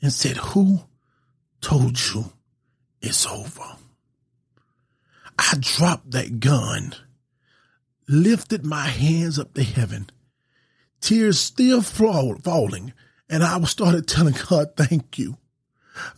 and 0.00 0.12
said, 0.12 0.36
Who 0.36 0.80
told 1.60 1.98
you 1.98 2.32
it's 3.00 3.26
over? 3.26 3.76
I 5.38 5.54
dropped 5.58 6.12
that 6.12 6.40
gun, 6.40 6.94
lifted 8.08 8.64
my 8.64 8.86
hands 8.86 9.38
up 9.38 9.54
to 9.54 9.62
heaven, 9.62 10.08
tears 11.00 11.40
still 11.40 11.82
falling, 11.82 12.92
and 13.28 13.42
I 13.42 13.60
started 13.64 14.06
telling 14.06 14.36
God, 14.48 14.68
Thank 14.76 15.18
you. 15.18 15.38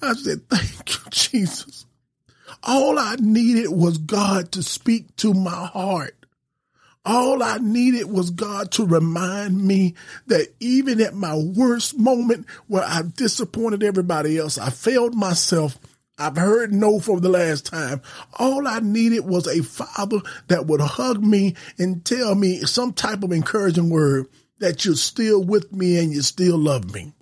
I 0.02 0.14
said, 0.14 0.49
Thank 0.49 0.90
you, 0.90 1.00
Jesus. 1.11 1.87
All 2.64 2.99
I 2.99 3.16
needed 3.21 3.68
was 3.68 3.99
God 3.99 4.50
to 4.52 4.62
speak 4.62 5.14
to 5.16 5.33
my 5.33 5.66
heart. 5.66 6.17
All 7.10 7.42
I 7.42 7.56
needed 7.56 8.04
was 8.04 8.28
God 8.28 8.70
to 8.72 8.86
remind 8.86 9.66
me 9.66 9.94
that 10.26 10.48
even 10.60 11.00
at 11.00 11.14
my 11.14 11.34
worst 11.34 11.98
moment 11.98 12.46
where 12.66 12.84
I 12.84 13.00
disappointed 13.16 13.82
everybody 13.82 14.36
else, 14.36 14.58
I 14.58 14.68
failed 14.68 15.14
myself. 15.14 15.78
I've 16.18 16.36
heard 16.36 16.70
no 16.70 17.00
for 17.00 17.18
the 17.18 17.30
last 17.30 17.64
time. 17.64 18.02
All 18.38 18.68
I 18.68 18.80
needed 18.80 19.20
was 19.20 19.46
a 19.46 19.62
father 19.62 20.18
that 20.48 20.66
would 20.66 20.82
hug 20.82 21.24
me 21.24 21.56
and 21.78 22.04
tell 22.04 22.34
me 22.34 22.60
some 22.66 22.92
type 22.92 23.22
of 23.22 23.32
encouraging 23.32 23.88
word 23.88 24.26
that 24.58 24.84
you're 24.84 24.94
still 24.94 25.42
with 25.42 25.72
me 25.72 25.98
and 25.98 26.12
you 26.12 26.20
still 26.20 26.58
love 26.58 26.92
me. 26.92 27.14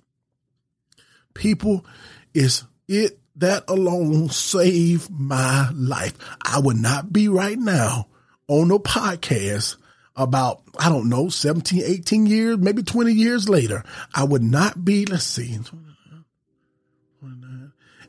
People, 1.33 1.85
is 2.33 2.65
it 2.89 3.19
that 3.37 3.63
alone 3.69 4.27
saved 4.31 5.09
my 5.11 5.69
life. 5.73 6.15
I 6.43 6.59
would 6.59 6.75
not 6.75 7.13
be 7.13 7.29
right 7.29 7.57
now 7.57 8.07
on 8.47 8.71
a 8.71 8.79
podcast 8.79 9.77
about, 10.15 10.61
I 10.79 10.89
don't 10.89 11.09
know, 11.09 11.29
17, 11.29 11.83
18 11.83 12.25
years, 12.25 12.57
maybe 12.57 12.83
20 12.83 13.13
years 13.13 13.47
later. 13.47 13.83
I 14.13 14.23
would 14.23 14.43
not 14.43 14.83
be, 14.83 15.05
let's 15.05 15.23
see, 15.23 15.59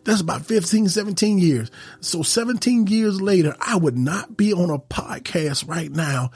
that's 0.04 0.22
about 0.22 0.46
15, 0.46 0.88
17 0.88 1.38
years. 1.38 1.70
So 2.00 2.22
17 2.22 2.86
years 2.86 3.20
later, 3.20 3.54
I 3.60 3.76
would 3.76 3.98
not 3.98 4.36
be 4.36 4.54
on 4.54 4.70
a 4.70 4.78
podcast 4.78 5.68
right 5.68 5.90
now 5.90 6.30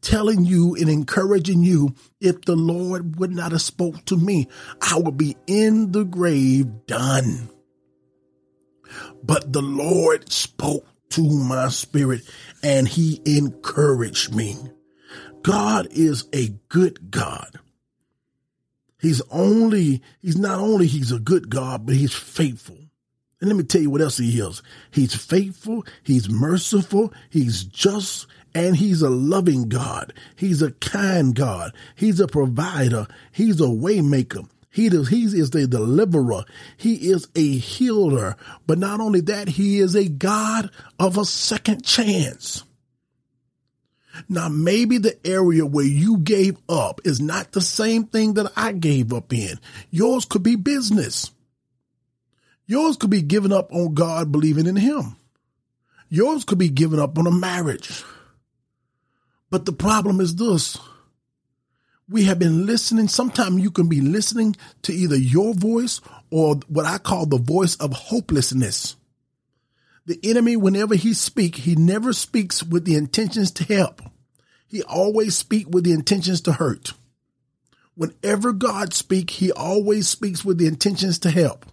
telling 0.00 0.44
you 0.44 0.74
and 0.76 0.88
encouraging 0.88 1.62
you 1.62 1.94
if 2.20 2.40
the 2.42 2.56
Lord 2.56 3.18
would 3.18 3.32
not 3.32 3.52
have 3.52 3.60
spoke 3.60 4.04
to 4.06 4.16
me. 4.16 4.48
I 4.80 4.98
would 4.98 5.18
be 5.18 5.36
in 5.46 5.92
the 5.92 6.04
grave 6.04 6.86
done. 6.86 7.50
But 9.22 9.52
the 9.52 9.62
Lord 9.62 10.32
spoke 10.32 10.86
to 11.10 11.22
my 11.22 11.68
spirit 11.68 12.22
and 12.62 12.88
he 12.88 13.20
encouraged 13.24 14.34
me. 14.34 14.56
God 15.42 15.88
is 15.90 16.24
a 16.32 16.48
good 16.68 17.10
God. 17.10 17.58
He's 19.00 19.22
only, 19.30 20.02
he's 20.20 20.36
not 20.36 20.58
only, 20.58 20.86
he's 20.86 21.12
a 21.12 21.20
good 21.20 21.48
God, 21.50 21.86
but 21.86 21.94
he's 21.94 22.14
faithful. 22.14 22.78
And 23.40 23.48
let 23.48 23.56
me 23.56 23.62
tell 23.62 23.80
you 23.80 23.90
what 23.90 24.00
else 24.00 24.18
he 24.18 24.40
is. 24.40 24.62
He's 24.90 25.14
faithful. 25.14 25.86
He's 26.02 26.28
merciful. 26.28 27.12
He's 27.30 27.62
just 27.62 28.26
and 28.54 28.76
he's 28.76 29.02
a 29.02 29.10
loving 29.10 29.68
God. 29.68 30.12
He's 30.34 30.62
a 30.62 30.72
kind 30.72 31.34
God. 31.34 31.72
He's 31.94 32.18
a 32.18 32.26
provider. 32.26 33.06
He's 33.30 33.60
a 33.60 33.64
waymaker. 33.64 34.48
He 34.70 34.88
does, 34.88 35.08
he 35.08 35.24
is 35.24 35.50
the 35.50 35.66
deliverer. 35.66 36.44
He 36.76 37.10
is 37.10 37.28
a 37.34 37.56
healer. 37.56 38.36
But 38.66 38.78
not 38.78 39.00
only 39.00 39.20
that, 39.22 39.48
he 39.48 39.78
is 39.78 39.94
a 39.94 40.08
God 40.08 40.70
of 40.98 41.16
a 41.16 41.24
second 41.24 41.84
chance. 41.84 42.64
Now, 44.28 44.48
maybe 44.48 44.98
the 44.98 45.18
area 45.26 45.64
where 45.64 45.84
you 45.84 46.18
gave 46.18 46.56
up 46.68 47.00
is 47.04 47.20
not 47.20 47.52
the 47.52 47.60
same 47.60 48.04
thing 48.04 48.34
that 48.34 48.50
I 48.56 48.72
gave 48.72 49.12
up 49.12 49.32
in. 49.32 49.60
Yours 49.90 50.24
could 50.24 50.42
be 50.42 50.56
business. 50.56 51.30
Yours 52.66 52.96
could 52.96 53.10
be 53.10 53.22
given 53.22 53.52
up 53.52 53.72
on 53.72 53.94
God 53.94 54.32
believing 54.32 54.66
in 54.66 54.76
Him. 54.76 55.16
Yours 56.08 56.44
could 56.44 56.58
be 56.58 56.68
given 56.68 56.98
up 56.98 57.18
on 57.18 57.26
a 57.26 57.30
marriage. 57.30 58.02
But 59.50 59.64
the 59.64 59.72
problem 59.72 60.20
is 60.20 60.36
this. 60.36 60.78
We 62.10 62.24
have 62.24 62.38
been 62.38 62.64
listening. 62.64 63.08
Sometimes 63.08 63.62
you 63.62 63.70
can 63.70 63.88
be 63.88 64.00
listening 64.00 64.56
to 64.82 64.92
either 64.92 65.16
your 65.16 65.52
voice 65.52 66.00
or 66.30 66.56
what 66.68 66.86
I 66.86 66.98
call 66.98 67.26
the 67.26 67.38
voice 67.38 67.76
of 67.76 67.92
hopelessness. 67.92 68.96
The 70.06 70.18
enemy, 70.24 70.56
whenever 70.56 70.94
he 70.94 71.12
speaks, 71.12 71.58
he 71.58 71.76
never 71.76 72.14
speaks 72.14 72.62
with 72.62 72.86
the 72.86 72.94
intentions 72.94 73.50
to 73.52 73.64
help. 73.64 74.00
He 74.66 74.82
always 74.82 75.36
speaks 75.36 75.68
with 75.68 75.84
the 75.84 75.92
intentions 75.92 76.40
to 76.42 76.52
hurt. 76.52 76.94
Whenever 77.94 78.52
God 78.52 78.94
speaks, 78.94 79.34
he 79.34 79.52
always 79.52 80.08
speaks 80.08 80.44
with 80.44 80.56
the 80.56 80.66
intentions 80.66 81.18
to 81.20 81.30
help. 81.30 81.66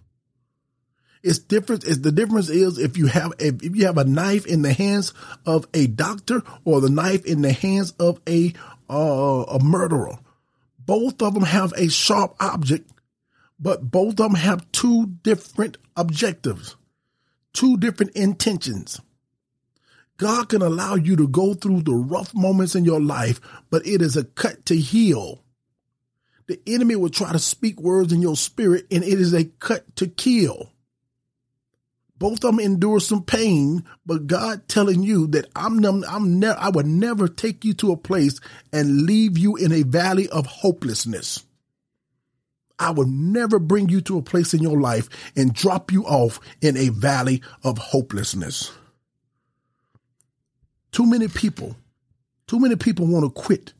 It's 1.22 1.38
different. 1.38 1.84
It's 1.84 1.98
the 1.98 2.12
difference 2.12 2.50
is 2.50 2.78
if 2.78 2.98
you 2.98 3.06
have 3.06 3.32
if, 3.38 3.62
if 3.62 3.74
you 3.74 3.86
have 3.86 3.96
a 3.96 4.04
knife 4.04 4.44
in 4.46 4.62
the 4.62 4.72
hands 4.72 5.14
of 5.46 5.66
a 5.72 5.86
doctor 5.86 6.42
or 6.64 6.80
the 6.80 6.90
knife 6.90 7.24
in 7.24 7.42
the 7.42 7.52
hands 7.52 7.92
of 7.98 8.20
a 8.28 8.52
uh, 8.90 9.44
a 9.48 9.58
murderer. 9.62 10.18
Both 10.86 11.20
of 11.20 11.34
them 11.34 11.42
have 11.42 11.72
a 11.76 11.88
sharp 11.88 12.36
object, 12.40 12.90
but 13.58 13.90
both 13.90 14.12
of 14.12 14.16
them 14.16 14.34
have 14.34 14.70
two 14.72 15.06
different 15.22 15.78
objectives, 15.96 16.76
two 17.52 17.76
different 17.76 18.12
intentions. 18.16 19.00
God 20.16 20.48
can 20.48 20.62
allow 20.62 20.94
you 20.94 21.16
to 21.16 21.28
go 21.28 21.54
through 21.54 21.82
the 21.82 21.94
rough 21.94 22.34
moments 22.34 22.74
in 22.74 22.84
your 22.84 23.00
life, 23.00 23.40
but 23.68 23.86
it 23.86 24.00
is 24.00 24.16
a 24.16 24.24
cut 24.24 24.64
to 24.66 24.76
heal. 24.76 25.42
The 26.46 26.60
enemy 26.66 26.96
will 26.96 27.10
try 27.10 27.32
to 27.32 27.38
speak 27.38 27.80
words 27.80 28.12
in 28.12 28.22
your 28.22 28.36
spirit, 28.36 28.86
and 28.90 29.02
it 29.02 29.20
is 29.20 29.34
a 29.34 29.44
cut 29.44 29.96
to 29.96 30.06
kill 30.06 30.72
both 32.18 32.44
of 32.44 32.56
them 32.56 32.60
endure 32.60 33.00
some 33.00 33.22
pain, 33.22 33.84
but 34.06 34.26
God 34.26 34.68
telling 34.68 35.02
you 35.02 35.26
that 35.28 35.46
I'm, 35.54 35.84
I'm 35.84 36.38
never, 36.38 36.58
I 36.58 36.70
would 36.70 36.86
never 36.86 37.28
take 37.28 37.64
you 37.64 37.74
to 37.74 37.92
a 37.92 37.96
place 37.96 38.40
and 38.72 39.02
leave 39.02 39.36
you 39.36 39.56
in 39.56 39.72
a 39.72 39.82
valley 39.82 40.28
of 40.28 40.46
hopelessness. 40.46 41.44
I 42.78 42.90
would 42.90 43.08
never 43.08 43.58
bring 43.58 43.88
you 43.88 44.00
to 44.02 44.18
a 44.18 44.22
place 44.22 44.54
in 44.54 44.62
your 44.62 44.80
life 44.80 45.08
and 45.34 45.54
drop 45.54 45.92
you 45.92 46.04
off 46.04 46.40
in 46.60 46.76
a 46.76 46.90
valley 46.90 47.42
of 47.64 47.78
hopelessness. 47.78 48.70
Too 50.92 51.06
many 51.06 51.28
people, 51.28 51.76
too 52.46 52.58
many 52.58 52.76
people 52.76 53.06
want 53.06 53.24
to 53.24 53.30
quit 53.30 53.72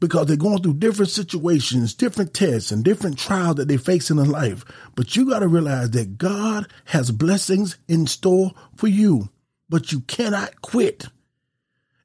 because 0.00 0.26
they're 0.26 0.36
going 0.36 0.62
through 0.62 0.74
different 0.74 1.10
situations, 1.10 1.94
different 1.94 2.34
tests, 2.34 2.72
and 2.72 2.82
different 2.82 3.18
trials 3.18 3.56
that 3.56 3.68
they 3.68 3.76
face 3.76 4.10
in 4.10 4.16
their 4.16 4.26
life. 4.26 4.64
But 4.96 5.14
you 5.14 5.28
got 5.28 5.40
to 5.40 5.48
realize 5.48 5.90
that 5.90 6.18
God 6.18 6.66
has 6.86 7.10
blessings 7.10 7.76
in 7.86 8.06
store 8.06 8.52
for 8.76 8.88
you, 8.88 9.28
but 9.68 9.92
you 9.92 10.00
cannot 10.00 10.62
quit 10.62 11.06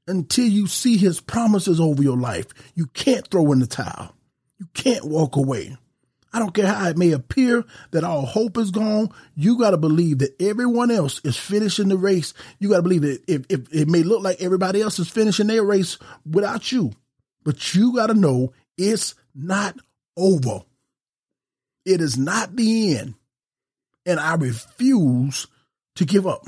until 0.07 0.45
you 0.45 0.67
see 0.67 0.97
his 0.97 1.21
promises 1.21 1.79
over 1.79 2.03
your 2.03 2.17
life. 2.17 2.47
You 2.75 2.87
can't 2.87 3.27
throw 3.27 3.51
in 3.53 3.59
the 3.59 3.67
towel. 3.67 4.13
You 4.59 4.67
can't 4.73 5.05
walk 5.05 5.35
away. 5.35 5.75
I 6.31 6.39
don't 6.39 6.53
care 6.53 6.67
how 6.67 6.89
it 6.89 6.97
may 6.97 7.11
appear 7.11 7.63
that 7.91 8.03
all 8.03 8.25
hope 8.25 8.57
is 8.57 8.69
gone. 8.69 9.09
You 9.35 9.57
got 9.57 9.71
to 9.71 9.77
believe 9.77 10.17
that 10.17 10.35
everyone 10.41 10.91
else 10.91 11.21
is 11.23 11.37
finishing 11.37 11.87
the 11.87 11.97
race. 11.97 12.33
You 12.59 12.69
got 12.69 12.77
to 12.77 12.81
believe 12.81 13.03
that 13.03 13.23
if, 13.25 13.45
if 13.49 13.73
it 13.73 13.87
may 13.87 14.03
look 14.03 14.21
like 14.21 14.41
everybody 14.41 14.81
else 14.81 14.99
is 14.99 15.07
finishing 15.07 15.47
their 15.47 15.63
race 15.63 15.97
without 16.29 16.73
you, 16.73 16.91
but 17.45 17.73
you 17.73 17.95
got 17.95 18.07
to 18.07 18.13
know 18.13 18.51
it's 18.77 19.15
not 19.33 19.77
over. 20.17 20.63
It 21.85 22.01
is 22.01 22.17
not 22.17 22.55
the 22.55 22.97
end. 22.97 23.13
And 24.05 24.19
I 24.19 24.35
refuse 24.35 25.47
to 25.95 26.05
give 26.05 26.27
up. 26.27 26.45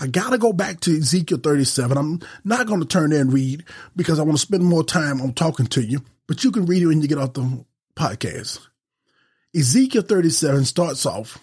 I 0.00 0.06
got 0.06 0.30
to 0.30 0.38
go 0.38 0.52
back 0.52 0.80
to 0.80 0.96
Ezekiel 0.96 1.38
37. 1.38 1.96
I'm 1.96 2.20
not 2.44 2.66
going 2.66 2.80
to 2.80 2.86
turn 2.86 3.10
there 3.10 3.20
and 3.20 3.32
read 3.32 3.64
because 3.94 4.18
I 4.18 4.22
want 4.22 4.36
to 4.36 4.42
spend 4.42 4.64
more 4.64 4.84
time 4.84 5.20
on 5.20 5.32
talking 5.34 5.66
to 5.68 5.82
you, 5.82 6.02
but 6.26 6.42
you 6.42 6.50
can 6.50 6.66
read 6.66 6.82
it 6.82 6.86
when 6.86 7.02
you 7.02 7.08
get 7.08 7.18
off 7.18 7.34
the 7.34 7.64
podcast. 7.96 8.60
Ezekiel 9.54 10.02
37 10.02 10.64
starts 10.64 11.04
off 11.04 11.38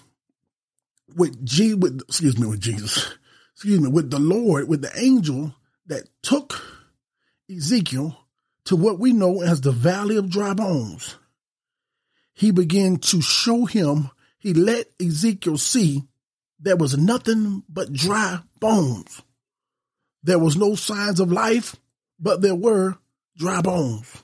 with 1.15 1.45
G 1.45 1.73
with 1.73 2.01
excuse 2.07 2.37
me 2.37 2.47
with 2.47 2.61
Jesus. 2.61 3.13
Excuse 3.53 3.79
me, 3.79 3.87
with 3.87 4.11
the 4.11 4.19
Lord, 4.19 4.67
with 4.67 4.81
the 4.81 4.91
angel 4.99 5.55
that 5.87 6.09
took 6.21 6.61
Ezekiel 7.49 8.17
to 8.65 8.75
what 8.75 8.99
we 8.99 9.13
know 9.13 9.41
as 9.41 9.61
the 9.61 9.71
valley 9.71 10.17
of 10.17 10.29
dry 10.29 10.53
bones. 10.53 11.15
He 12.33 12.51
began 12.51 12.97
to 12.97 13.21
show 13.21 13.65
him, 13.65 14.09
he 14.37 14.53
let 14.53 14.87
Ezekiel 14.99 15.57
see 15.57 16.03
there 16.59 16.75
was 16.75 16.97
nothing 16.97 17.63
but 17.69 17.93
dry 17.93 18.39
bones. 18.59 19.21
There 20.23 20.39
was 20.39 20.57
no 20.57 20.75
signs 20.75 21.19
of 21.19 21.31
life, 21.31 21.75
but 22.19 22.41
there 22.41 22.55
were 22.55 22.97
dry 23.37 23.61
bones. 23.61 24.23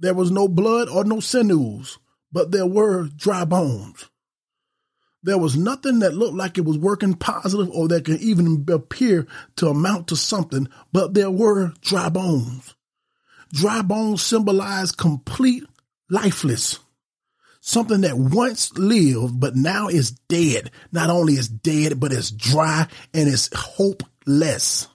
There 0.00 0.14
was 0.14 0.30
no 0.30 0.48
blood 0.48 0.88
or 0.88 1.04
no 1.04 1.20
sinews, 1.20 1.98
but 2.32 2.50
there 2.50 2.66
were 2.66 3.04
dry 3.04 3.44
bones. 3.44 4.09
There 5.22 5.38
was 5.38 5.56
nothing 5.56 5.98
that 5.98 6.14
looked 6.14 6.36
like 6.36 6.56
it 6.56 6.64
was 6.64 6.78
working 6.78 7.14
positive 7.14 7.70
or 7.70 7.88
that 7.88 8.06
could 8.06 8.20
even 8.20 8.64
appear 8.70 9.26
to 9.56 9.68
amount 9.68 10.08
to 10.08 10.16
something, 10.16 10.68
but 10.92 11.12
there 11.12 11.30
were 11.30 11.74
dry 11.82 12.08
bones. 12.08 12.74
Dry 13.52 13.82
bones 13.82 14.22
symbolize 14.22 14.92
complete 14.92 15.64
lifeless. 16.08 16.78
Something 17.60 18.00
that 18.02 18.16
once 18.16 18.72
lived, 18.78 19.38
but 19.38 19.54
now 19.54 19.88
is 19.88 20.12
dead. 20.12 20.70
Not 20.92 21.10
only 21.10 21.34
is 21.34 21.48
dead, 21.48 22.00
but 22.00 22.12
it's 22.12 22.30
dry 22.30 22.86
and 23.12 23.28
it's 23.28 23.50
hopeless. 23.54 24.88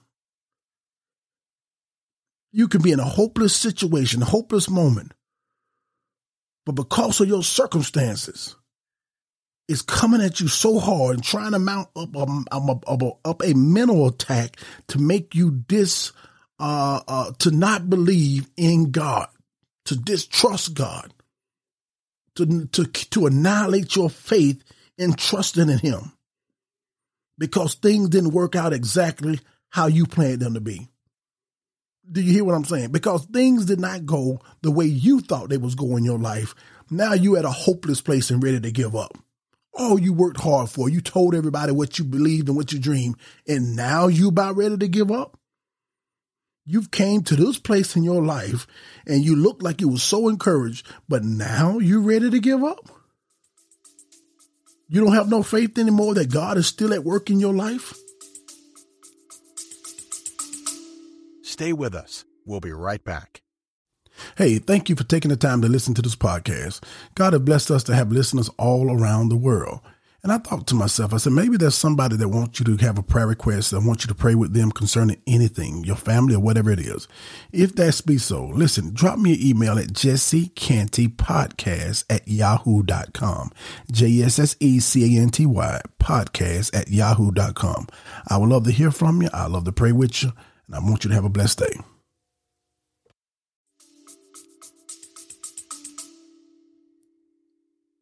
You 2.51 2.67
can 2.67 2.81
be 2.81 2.91
in 2.91 2.99
a 2.99 3.03
hopeless 3.03 3.55
situation, 3.55 4.23
a 4.23 4.25
hopeless 4.25 4.69
moment. 4.69 5.13
But 6.65 6.71
because 6.71 7.21
of 7.21 7.27
your 7.27 7.43
circumstances, 7.43 8.55
is 9.67 9.81
coming 9.81 10.21
at 10.21 10.39
you 10.39 10.47
so 10.47 10.79
hard 10.79 11.15
and 11.15 11.23
trying 11.23 11.51
to 11.51 11.59
mount 11.59 11.89
up 11.95 12.15
a, 12.15 13.11
up 13.25 13.41
a 13.43 13.53
mental 13.53 14.07
attack 14.07 14.57
to 14.87 14.99
make 14.99 15.33
you 15.33 15.51
dis 15.51 16.11
uh, 16.59 17.01
uh, 17.07 17.31
to 17.39 17.51
not 17.51 17.89
believe 17.89 18.47
in 18.55 18.91
God, 18.91 19.27
to 19.85 19.95
distrust 19.95 20.73
God, 20.73 21.13
to 22.35 22.65
to 22.67 22.85
to 22.85 23.25
annihilate 23.25 23.95
your 23.95 24.09
faith 24.09 24.63
in 24.97 25.13
trusting 25.13 25.69
in 25.69 25.79
Him, 25.79 26.13
because 27.37 27.73
things 27.75 28.09
didn't 28.09 28.31
work 28.31 28.55
out 28.55 28.71
exactly 28.73 29.39
how 29.69 29.87
you 29.87 30.05
planned 30.05 30.39
them 30.39 30.53
to 30.53 30.61
be. 30.61 30.87
Do 32.09 32.21
you 32.21 32.31
hear 32.31 32.43
what 32.43 32.55
I'm 32.55 32.65
saying? 32.65 32.91
Because 32.91 33.25
things 33.25 33.65
did 33.65 33.79
not 33.79 34.05
go 34.05 34.39
the 34.61 34.69
way 34.69 34.85
you 34.85 35.21
thought 35.21 35.49
they 35.49 35.57
was 35.57 35.73
going 35.73 35.99
in 35.99 36.05
your 36.05 36.19
life. 36.19 36.53
Now 36.91 37.13
you 37.13 37.35
at 37.35 37.45
a 37.45 37.49
hopeless 37.49 37.99
place 37.99 38.29
and 38.29 38.43
ready 38.43 38.59
to 38.59 38.71
give 38.71 38.95
up 38.95 39.17
all 39.75 39.99
you 39.99 40.13
worked 40.13 40.39
hard 40.39 40.69
for. 40.69 40.89
You 40.89 41.01
told 41.01 41.35
everybody 41.35 41.71
what 41.71 41.99
you 41.99 42.05
believed 42.05 42.47
and 42.47 42.57
what 42.57 42.71
you 42.71 42.79
dreamed, 42.79 43.17
and 43.47 43.75
now 43.75 44.07
you 44.07 44.29
about 44.29 44.55
ready 44.55 44.77
to 44.77 44.87
give 44.87 45.11
up? 45.11 45.37
You've 46.65 46.89
came 46.89 47.21
to 47.23 47.35
this 47.35 47.59
place 47.59 47.95
in 47.95 48.03
your 48.03 48.23
life 48.23 48.65
and 49.05 49.23
you 49.23 49.35
looked 49.35 49.61
like 49.61 49.81
you 49.81 49.89
were 49.89 49.99
so 49.99 50.27
encouraged, 50.27 50.87
but 51.07 51.23
now 51.23 51.77
you're 51.77 52.01
ready 52.01 52.31
to 52.31 52.39
give 52.39 52.63
up? 52.63 52.89
You 54.87 55.03
don't 55.03 55.13
have 55.13 55.29
no 55.29 55.43
faith 55.43 55.77
anymore 55.77 56.15
that 56.15 56.31
God 56.31 56.57
is 56.57 56.65
still 56.65 56.93
at 56.93 57.03
work 57.03 57.29
in 57.29 57.39
your 57.39 57.53
life? 57.53 57.93
Stay 61.43 61.71
with 61.71 61.93
us. 61.93 62.25
We'll 62.45 62.59
be 62.59 62.71
right 62.71 63.03
back. 63.03 63.44
Hey, 64.37 64.59
thank 64.59 64.89
you 64.89 64.95
for 64.95 65.03
taking 65.03 65.29
the 65.29 65.37
time 65.37 65.61
to 65.61 65.67
listen 65.67 65.93
to 65.95 66.01
this 66.01 66.15
podcast. 66.15 66.83
God 67.15 67.33
has 67.33 67.41
blessed 67.41 67.71
us 67.71 67.83
to 67.85 67.95
have 67.95 68.11
listeners 68.11 68.49
all 68.57 68.91
around 68.91 69.29
the 69.29 69.37
world. 69.37 69.79
And 70.25 70.31
I 70.31 70.37
thought 70.39 70.65
to 70.67 70.75
myself, 70.75 71.13
I 71.13 71.17
said, 71.17 71.33
maybe 71.33 71.55
there's 71.55 71.75
somebody 71.75 72.17
that 72.17 72.29
wants 72.29 72.59
you 72.59 72.65
to 72.65 72.77
have 72.83 72.97
a 72.97 73.03
prayer 73.03 73.27
request. 73.27 73.75
I 73.75 73.77
want 73.77 74.03
you 74.03 74.07
to 74.07 74.15
pray 74.15 74.33
with 74.33 74.55
them 74.55 74.71
concerning 74.71 75.21
anything, 75.27 75.83
your 75.83 75.95
family 75.95 76.33
or 76.33 76.39
whatever 76.39 76.71
it 76.71 76.79
is. 76.79 77.07
If 77.51 77.75
that 77.75 78.01
be 78.07 78.17
so, 78.17 78.47
listen, 78.47 78.91
drop 78.91 79.19
me 79.19 79.35
an 79.35 79.39
email 79.39 79.77
at 79.77 79.89
jessecantypodcast 79.89 82.05
at 82.09 82.27
yahoo.com. 82.27 83.51
J-S-S-E-C-A-N-T-Y 83.91 85.81
podcast 85.99 86.75
at 86.75 86.87
yahoo.com. 86.87 87.87
I 88.27 88.37
would 88.37 88.49
love 88.49 88.63
to 88.63 88.71
hear 88.71 88.89
from 88.89 89.21
you. 89.21 89.29
I 89.31 89.45
love 89.45 89.65
to 89.65 89.71
pray 89.71 89.91
with 89.91 90.23
you. 90.23 90.33
And 90.65 90.75
I 90.75 90.79
want 90.79 91.03
you 91.03 91.09
to 91.09 91.15
have 91.15 91.25
a 91.25 91.29
blessed 91.29 91.59
day. 91.59 91.75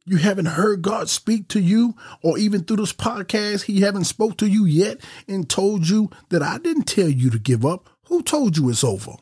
You 0.06 0.18
haven't 0.18 0.48
heard 0.48 0.82
God 0.82 1.10
speak 1.10 1.48
to 1.50 1.62
you, 1.62 1.96
or 2.22 2.38
even 2.38 2.64
through 2.64 2.78
this 2.78 2.92
podcast, 2.94 3.64
He 3.64 3.82
haven't 3.82 4.04
spoke 4.04 4.38
to 4.38 4.48
you 4.48 4.66
yet 4.66 5.00
and 5.28 5.50
told 5.50 5.88
you 5.88 6.10
that 6.30 6.42
I 6.44 6.58
didn't 6.58 6.84
tell 6.84 7.08
you 7.08 7.30
to 7.30 7.40
give 7.40 7.66
up. 7.66 7.90
Who 8.08 8.22
told 8.22 8.58
you 8.58 8.70
it's 8.70 8.84
over? 8.84 9.14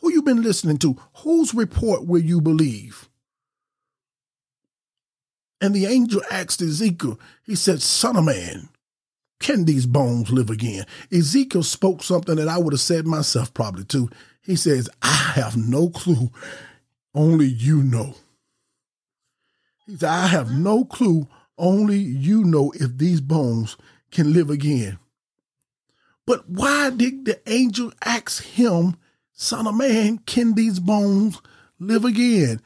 Who 0.00 0.12
you 0.12 0.22
been 0.22 0.42
listening 0.42 0.78
to? 0.78 0.96
Whose 1.18 1.54
report 1.54 2.06
will 2.06 2.22
you 2.22 2.40
believe? 2.40 3.08
And 5.60 5.74
the 5.74 5.86
angel 5.86 6.22
asked 6.30 6.60
Ezekiel, 6.60 7.18
he 7.44 7.54
said, 7.54 7.82
Son 7.82 8.16
of 8.16 8.24
man, 8.24 8.68
can 9.40 9.64
these 9.64 9.86
bones 9.86 10.30
live 10.30 10.50
again? 10.50 10.86
Ezekiel 11.12 11.62
spoke 11.62 12.02
something 12.02 12.36
that 12.36 12.48
I 12.48 12.58
would 12.58 12.72
have 12.72 12.80
said 12.80 13.06
myself 13.06 13.54
probably 13.54 13.84
too. 13.84 14.08
He 14.42 14.56
says, 14.56 14.88
I 15.02 15.32
have 15.34 15.56
no 15.56 15.90
clue. 15.90 16.30
Only 17.14 17.46
you 17.46 17.82
know. 17.82 18.14
He 19.88 19.96
said, 19.96 20.10
I 20.10 20.26
have 20.26 20.50
no 20.52 20.84
clue. 20.84 21.28
Only 21.56 21.98
you 21.98 22.44
know 22.44 22.72
if 22.76 22.98
these 22.98 23.22
bones 23.22 23.78
can 24.12 24.34
live 24.34 24.50
again. 24.50 24.98
But 26.26 26.48
why 26.48 26.90
did 26.90 27.24
the 27.24 27.40
angel 27.50 27.92
ask 28.04 28.44
him, 28.44 28.96
Son 29.32 29.66
of 29.66 29.74
man, 29.74 30.18
can 30.18 30.54
these 30.54 30.78
bones 30.78 31.40
live 31.78 32.04
again? 32.04 32.60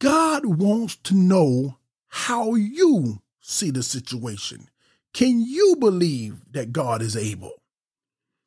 God 0.00 0.44
wants 0.44 0.96
to 1.04 1.14
know 1.14 1.78
how 2.08 2.54
you 2.54 3.22
see 3.40 3.70
the 3.70 3.82
situation. 3.82 4.68
Can 5.14 5.40
you 5.40 5.76
believe 5.80 6.42
that 6.52 6.72
God 6.72 7.00
is 7.00 7.16
able? 7.16 7.54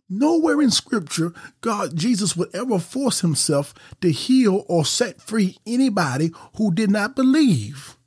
Nowhere 0.08 0.62
in 0.62 0.70
scripture, 0.70 1.34
God, 1.62 1.96
Jesus 1.96 2.36
would 2.36 2.54
ever 2.54 2.78
force 2.78 3.22
himself 3.22 3.74
to 4.02 4.12
heal 4.12 4.66
or 4.68 4.86
set 4.86 5.20
free 5.20 5.58
anybody 5.66 6.32
who 6.58 6.72
did 6.72 6.92
not 6.92 7.16
believe. 7.16 7.98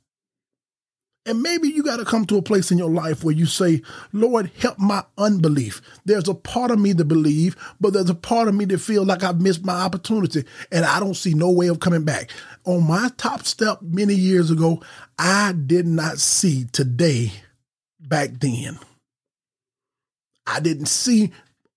And 1.25 1.41
maybe 1.41 1.69
you 1.69 1.83
got 1.83 1.97
to 1.97 2.05
come 2.05 2.25
to 2.25 2.37
a 2.37 2.41
place 2.41 2.69
in 2.69 2.77
your 2.77 2.89
life 2.89 3.23
where 3.23 3.33
you 3.33 3.45
say, 3.45 3.81
Lord, 4.11 4.51
help 4.59 4.77
my 4.77 5.03
unbelief. 5.17 5.81
There's 6.03 6.27
a 6.27 6.33
part 6.33 6.69
of 6.69 6.79
me 6.79 6.93
to 6.95 7.05
believe, 7.05 7.55
but 7.79 7.93
there's 7.93 8.09
a 8.09 8.15
part 8.15 8.49
of 8.49 8.55
me 8.55 8.65
that 8.65 8.79
feel 8.79 9.05
like 9.05 9.23
I've 9.23 9.39
missed 9.39 9.63
my 9.63 9.73
opportunity 9.73 10.43
and 10.69 10.83
I 10.83 10.99
don't 10.99 11.13
see 11.13 11.33
no 11.33 11.49
way 11.49 11.67
of 11.67 11.79
coming 11.79 12.03
back. 12.03 12.29
On 12.65 12.85
my 12.85 13.09
top 13.17 13.45
step 13.45 13.81
many 13.81 14.15
years 14.15 14.51
ago, 14.51 14.81
I 15.17 15.53
did 15.53 15.87
not 15.87 16.19
see 16.19 16.65
today 16.65 17.31
back 18.01 18.31
then. 18.39 18.77
I 20.45 20.59
didn't 20.59 20.87
see 20.87 21.31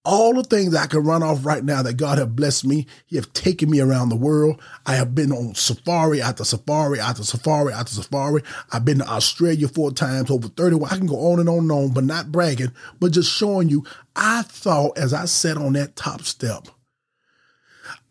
all 0.07 0.33
the 0.35 0.45
things 0.45 0.73
I 0.75 0.87
can 0.87 1.03
run 1.03 1.25
off 1.25 1.45
right 1.45 1.65
now 1.65 1.83
that 1.83 1.97
God 1.97 2.19
have 2.19 2.37
blessed 2.37 2.65
me. 2.65 2.87
He 3.07 3.17
have 3.17 3.33
taken 3.33 3.69
me 3.69 3.81
around 3.81 4.09
the 4.09 4.17
world. 4.17 4.63
I 4.87 4.95
have 4.95 5.17
been 5.17 5.33
on 5.33 5.57
safari 5.57 6.23
after 6.23 6.45
safari 6.45 7.01
after 7.01 7.25
safari 7.25 7.73
after 7.73 7.93
safari. 7.93 8.43
I've 8.73 8.85
been 8.85 8.99
to 8.99 9.09
Australia 9.09 9.67
four 9.67 9.91
times, 9.91 10.31
over 10.31 10.47
31. 10.47 10.91
I 10.93 10.97
can 10.97 11.09
go 11.09 11.33
on 11.33 11.41
and 11.41 11.49
on 11.49 11.59
and 11.59 11.73
on, 11.73 11.93
but 11.93 12.05
not 12.05 12.31
bragging, 12.31 12.71
but 13.01 13.11
just 13.11 13.33
showing 13.33 13.69
you. 13.69 13.85
I 14.15 14.43
thought 14.43 14.97
as 14.97 15.13
I 15.13 15.25
sat 15.25 15.57
on 15.57 15.73
that 15.73 15.97
top 15.97 16.23
step, 16.23 16.69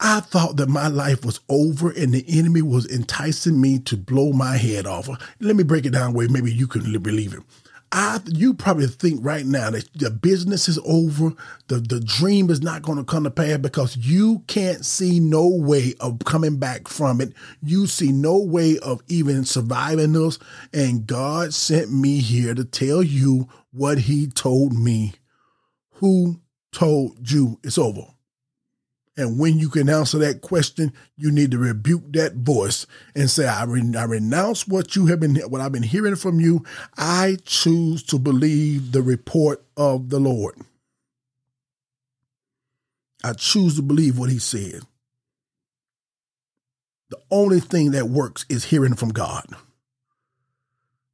I 0.01 0.19
thought 0.19 0.57
that 0.57 0.67
my 0.67 0.89
life 0.89 1.23
was 1.23 1.39
over 1.47 1.91
and 1.91 2.13
the 2.13 2.25
enemy 2.27 2.61
was 2.61 2.85
enticing 2.91 3.61
me 3.61 3.79
to 3.79 3.95
blow 3.95 4.33
my 4.33 4.57
head 4.57 4.85
off. 4.85 5.07
Let 5.39 5.55
me 5.55 5.63
break 5.63 5.85
it 5.85 5.91
down 5.91 6.13
where 6.13 6.27
maybe 6.27 6.53
you 6.53 6.67
can 6.67 6.81
believe 7.01 7.33
it. 7.33 7.39
I 7.97 8.19
you 8.27 8.53
probably 8.53 8.87
think 8.87 9.23
right 9.23 9.45
now 9.45 9.69
that 9.69 9.87
the 9.93 10.09
business 10.09 10.67
is 10.67 10.77
over, 10.83 11.31
the, 11.69 11.77
the 11.77 12.01
dream 12.01 12.49
is 12.49 12.61
not 12.61 12.81
going 12.81 12.97
to 12.97 13.05
come 13.05 13.23
to 13.23 13.31
pass 13.31 13.57
because 13.57 13.95
you 13.95 14.43
can't 14.47 14.83
see 14.83 15.21
no 15.21 15.47
way 15.47 15.93
of 16.01 16.19
coming 16.25 16.57
back 16.57 16.89
from 16.89 17.21
it. 17.21 17.31
You 17.63 17.87
see 17.87 18.11
no 18.11 18.37
way 18.37 18.77
of 18.79 19.01
even 19.07 19.45
surviving 19.45 20.11
this. 20.11 20.37
And 20.73 21.07
God 21.07 21.53
sent 21.53 21.89
me 21.89 22.19
here 22.19 22.53
to 22.53 22.65
tell 22.65 23.01
you 23.01 23.47
what 23.71 23.97
he 23.99 24.27
told 24.27 24.77
me. 24.77 25.13
Who 25.91 26.41
told 26.73 27.31
you 27.31 27.61
it's 27.63 27.77
over? 27.77 28.07
And 29.17 29.39
when 29.39 29.57
you 29.57 29.69
can 29.69 29.89
answer 29.89 30.17
that 30.19 30.41
question, 30.41 30.91
you 31.15 31.31
need 31.31 31.51
to 31.51 31.57
rebuke 31.57 32.11
that 32.13 32.33
voice 32.33 32.85
and 33.15 33.29
say, 33.29 33.47
I, 33.47 33.61
I 33.61 34.03
renounce 34.03 34.67
what 34.67 34.95
you 34.95 35.05
have 35.05 35.21
been, 35.21 35.35
what 35.47 35.61
I've 35.61 35.71
been 35.71 35.83
hearing 35.83 36.17
from 36.17 36.41
you. 36.41 36.65
I 36.97 37.37
choose 37.45 38.03
to 38.03 38.19
believe 38.19 38.91
the 38.91 39.01
report 39.01 39.63
of 39.77 40.09
the 40.09 40.19
Lord. 40.19 40.55
I 43.23 43.33
choose 43.33 43.77
to 43.77 43.81
believe 43.81 44.19
what 44.19 44.29
he 44.29 44.37
said. 44.37 44.81
The 47.09 47.17
only 47.31 47.61
thing 47.61 47.91
that 47.91 48.09
works 48.09 48.45
is 48.49 48.65
hearing 48.65 48.95
from 48.95 49.09
God. 49.09 49.45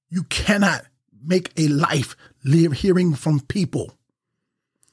You 0.10 0.24
cannot 0.24 0.86
make 1.24 1.52
a 1.56 1.68
life 1.68 2.16
live 2.44 2.74
hearing 2.74 3.14
from 3.14 3.42
people. 3.42 3.94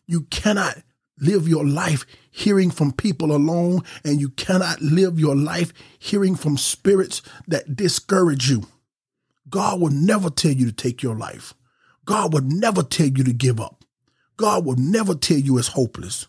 You 0.07 0.23
cannot 0.23 0.79
live 1.21 1.49
your 1.49 1.67
life 1.67 2.05
hearing 2.31 2.71
from 2.71 2.93
people 2.93 3.35
alone, 3.35 3.83
and 4.05 4.21
you 4.21 4.31
cannot 4.31 4.81
live 4.81 5.19
your 5.19 5.37
life 5.37 5.73
hearing 5.99 6.37
from 6.37 6.57
spirits 6.57 7.23
that 7.47 7.77
discourage 7.77 8.51
you. 8.51 8.65
God 9.49 9.81
will 9.81 9.91
never 9.91 10.31
tell 10.31 10.53
you 10.53 10.67
to 10.67 10.73
take 10.73 11.03
your 11.03 11.17
life. 11.17 11.55
God 12.05 12.33
will 12.33 12.43
never 12.43 12.83
tell 12.83 13.07
you 13.07 13.25
to 13.25 13.33
give 13.33 13.61
up. 13.61 13.85
God 14.37 14.65
will 14.65 14.77
never 14.77 15.15
tell 15.15 15.39
you 15.39 15.59
it's 15.59 15.69
hopeless. 15.69 16.27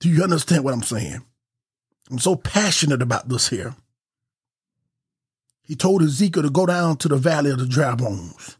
Do 0.00 0.08
you 0.08 0.22
understand 0.22 0.64
what 0.64 0.74
I'm 0.74 0.82
saying? 0.82 1.24
I'm 2.10 2.18
so 2.18 2.36
passionate 2.36 3.02
about 3.02 3.28
this 3.28 3.48
here. 3.48 3.74
He 5.62 5.76
told 5.76 6.02
Ezekiel 6.02 6.42
to 6.42 6.50
go 6.50 6.66
down 6.66 6.96
to 6.98 7.08
the 7.08 7.16
valley 7.16 7.50
of 7.50 7.58
the 7.58 7.66
dry 7.66 7.94
bones 7.94 8.56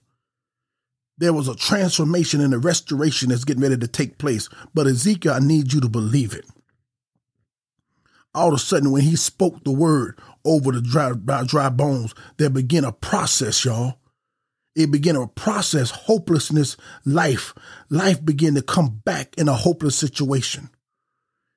there 1.19 1.33
was 1.33 1.49
a 1.49 1.55
transformation 1.55 2.41
and 2.41 2.55
a 2.55 2.59
restoration 2.59 3.29
that's 3.29 3.45
getting 3.45 3.63
ready 3.63 3.77
to 3.77 3.89
take 3.89 4.19
place. 4.19 4.49
But 4.75 4.87
Ezekiel, 4.87 5.35
I 5.35 5.39
need 5.39 5.73
you 5.73 5.81
to 5.81 5.89
believe 5.89 6.35
it. 6.35 6.47
All 8.35 8.49
of 8.49 8.55
a 8.55 8.59
sudden, 8.59 8.91
when 8.91 9.03
he 9.03 9.17
spoke 9.17 9.63
the 9.63 9.73
word 9.73 10.19
over 10.45 10.73
the 10.73 10.81
dry, 10.81 11.13
dry, 11.45 11.69
bones, 11.69 12.15
there 12.39 12.51
began 12.51 12.85
a 12.85 12.93
process, 12.93 13.65
y'all. 13.65 13.99
It 14.75 14.91
began 14.91 15.17
a 15.17 15.27
process, 15.27 15.91
hopelessness, 15.91 16.79
life. 17.05 17.53
Life 17.91 18.25
began 18.25 18.55
to 18.55 18.63
come 18.63 19.03
back 19.05 19.37
in 19.37 19.49
a 19.49 19.53
hopeless 19.53 19.97
situation. 19.97 20.71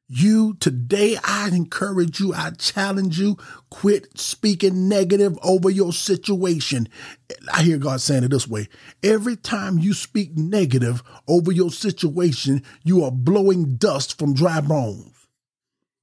You 0.07 0.53
today, 0.59 1.17
I 1.23 1.47
encourage 1.47 2.19
you, 2.19 2.31
I 2.31 2.51
challenge 2.51 3.19
you, 3.19 3.37
quit 3.71 4.19
speaking 4.19 4.87
negative 4.87 5.35
over 5.41 5.67
your 5.67 5.93
situation. 5.93 6.87
I 7.51 7.63
hear 7.63 7.79
God 7.79 8.01
saying 8.01 8.23
it 8.23 8.29
this 8.29 8.47
way. 8.47 8.67
Every 9.01 9.35
time 9.35 9.79
you 9.79 9.95
speak 9.95 10.37
negative 10.37 11.01
over 11.27 11.51
your 11.51 11.71
situation, 11.71 12.61
you 12.83 13.03
are 13.03 13.11
blowing 13.11 13.77
dust 13.77 14.19
from 14.19 14.35
dry 14.35 14.61
bones. 14.61 15.11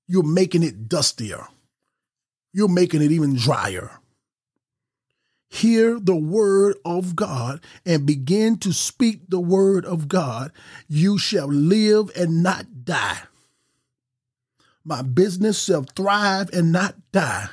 You're 0.08 0.24
making 0.24 0.64
it 0.64 0.88
dustier. 0.88 1.46
You're 2.52 2.68
making 2.68 3.02
it 3.02 3.12
even 3.12 3.36
drier. 3.36 4.00
Hear 5.48 6.00
the 6.00 6.16
word 6.16 6.76
of 6.84 7.14
God 7.14 7.62
and 7.86 8.04
begin 8.04 8.58
to 8.58 8.72
speak 8.72 9.28
the 9.28 9.40
word 9.40 9.84
of 9.84 10.08
God. 10.08 10.50
You 10.88 11.18
shall 11.18 11.46
live 11.46 12.10
and 12.16 12.42
not 12.42 12.84
die 12.84 13.20
my 14.84 15.02
business 15.02 15.62
shall 15.62 15.82
thrive 15.82 16.50
and 16.52 16.72
not 16.72 16.94
die. 17.12 17.48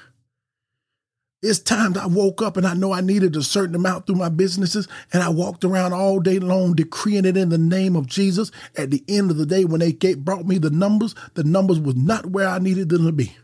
It's 1.41 1.59
times 1.59 1.97
I 1.97 2.05
woke 2.05 2.41
up 2.41 2.57
and 2.57 2.67
I 2.67 2.73
know 2.73 2.91
I 2.91 2.99
needed 2.99 3.35
a 3.35 3.43
certain 3.43 3.75
amount 3.75 4.05
through 4.05 4.15
my 4.15 4.27
businesses, 4.27 4.89
and 5.13 5.23
I 5.23 5.29
walked 5.29 5.63
around 5.63 5.93
all 5.93 6.19
day 6.19 6.37
long 6.37 6.73
decreeing 6.73 7.23
it 7.23 7.37
in 7.37 7.47
the 7.47 7.57
name 7.57 7.95
of 7.95 8.07
Jesus. 8.07 8.51
At 8.75 8.91
the 8.91 9.03
end 9.07 9.31
of 9.31 9.37
the 9.37 9.45
day, 9.45 9.63
when 9.63 9.79
they 9.79 9.93
brought 10.15 10.45
me 10.45 10.57
the 10.57 10.69
numbers, 10.69 11.15
the 11.35 11.45
numbers 11.45 11.79
was 11.79 11.95
not 11.95 12.25
where 12.25 12.47
I 12.47 12.59
needed 12.59 12.89
them 12.89 13.05
to 13.05 13.13
be. 13.13 13.37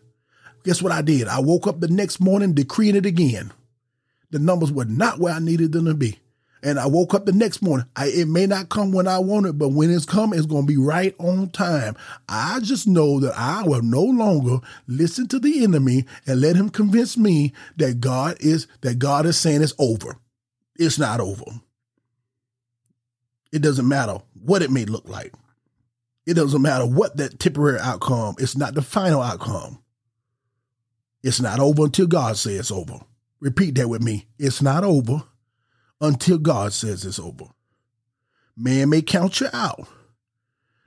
Guess 0.65 0.81
what 0.81 0.91
I 0.91 1.01
did? 1.01 1.29
I 1.29 1.39
woke 1.39 1.67
up 1.67 1.79
the 1.79 1.87
next 1.87 2.19
morning 2.19 2.53
decreeing 2.53 2.95
it 2.95 3.05
again. 3.05 3.53
The 4.31 4.39
numbers 4.39 4.71
were 4.73 4.85
not 4.85 5.19
where 5.19 5.33
I 5.33 5.39
needed 5.39 5.71
them 5.71 5.85
to 5.85 5.93
be. 5.93 6.19
And 6.65 6.79
I 6.79 6.87
woke 6.87 7.13
up 7.13 7.27
the 7.27 7.31
next 7.31 7.61
morning. 7.61 7.85
I, 7.95 8.07
it 8.07 8.27
may 8.27 8.47
not 8.47 8.69
come 8.69 8.91
when 8.91 9.07
I 9.07 9.19
want 9.19 9.45
it, 9.45 9.55
but 9.55 9.69
when 9.69 9.91
it's 9.91 10.03
come, 10.03 10.33
it's 10.33 10.47
going 10.47 10.63
to 10.63 10.67
be 10.67 10.77
right 10.77 11.13
on 11.19 11.51
time. 11.51 11.95
I 12.27 12.59
just 12.59 12.87
know 12.87 13.19
that 13.19 13.37
I 13.37 13.61
will 13.61 13.83
no 13.83 14.01
longer 14.01 14.57
listen 14.87 15.27
to 15.27 15.37
the 15.37 15.63
enemy 15.63 16.05
and 16.25 16.41
let 16.41 16.55
him 16.55 16.69
convince 16.69 17.17
me 17.17 17.53
that 17.77 18.01
God 18.01 18.37
is 18.39 18.65
that 18.81 18.97
God 18.97 19.27
is 19.27 19.37
saying 19.37 19.61
it's 19.61 19.75
over. 19.77 20.17
It's 20.75 20.97
not 20.97 21.19
over. 21.19 21.45
It 23.53 23.61
doesn't 23.61 23.87
matter 23.87 24.17
what 24.33 24.63
it 24.63 24.71
may 24.71 24.85
look 24.85 25.07
like. 25.07 25.35
It 26.25 26.33
doesn't 26.33 26.63
matter 26.63 26.87
what 26.87 27.17
that 27.17 27.39
temporary 27.39 27.79
outcome. 27.79 28.37
It's 28.39 28.57
not 28.57 28.73
the 28.73 28.81
final 28.81 29.21
outcome. 29.21 29.83
It's 31.21 31.39
not 31.39 31.59
over 31.59 31.83
until 31.83 32.07
God 32.07 32.37
says 32.37 32.59
it's 32.59 32.71
over. 32.71 33.01
Repeat 33.39 33.75
that 33.75 33.87
with 33.87 34.01
me. 34.01 34.25
It's 34.39 34.63
not 34.63 34.83
over 34.83 35.21
until 36.01 36.37
God 36.37 36.73
says 36.73 37.05
it's 37.05 37.19
over. 37.19 37.45
Man 38.55 38.89
may 38.89 39.01
count 39.01 39.41
you 39.41 39.47
out. 39.53 39.87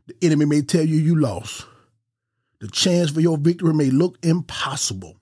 The 0.07 0.17
enemy 0.23 0.47
may 0.47 0.63
tell 0.63 0.85
you 0.85 0.97
you 0.97 1.15
lost. 1.15 1.67
The 2.61 2.69
chance 2.69 3.11
for 3.11 3.21
your 3.21 3.39
victory 3.39 3.75
may 3.75 3.91
look 3.91 4.19
impossible. 4.23 5.21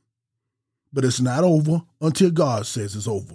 But 0.92 1.05
it's 1.05 1.20
not 1.20 1.44
over 1.44 1.83
until 2.01 2.31
God 2.31 2.66
says 2.66 2.94
it's 2.94 3.09
over. 3.09 3.35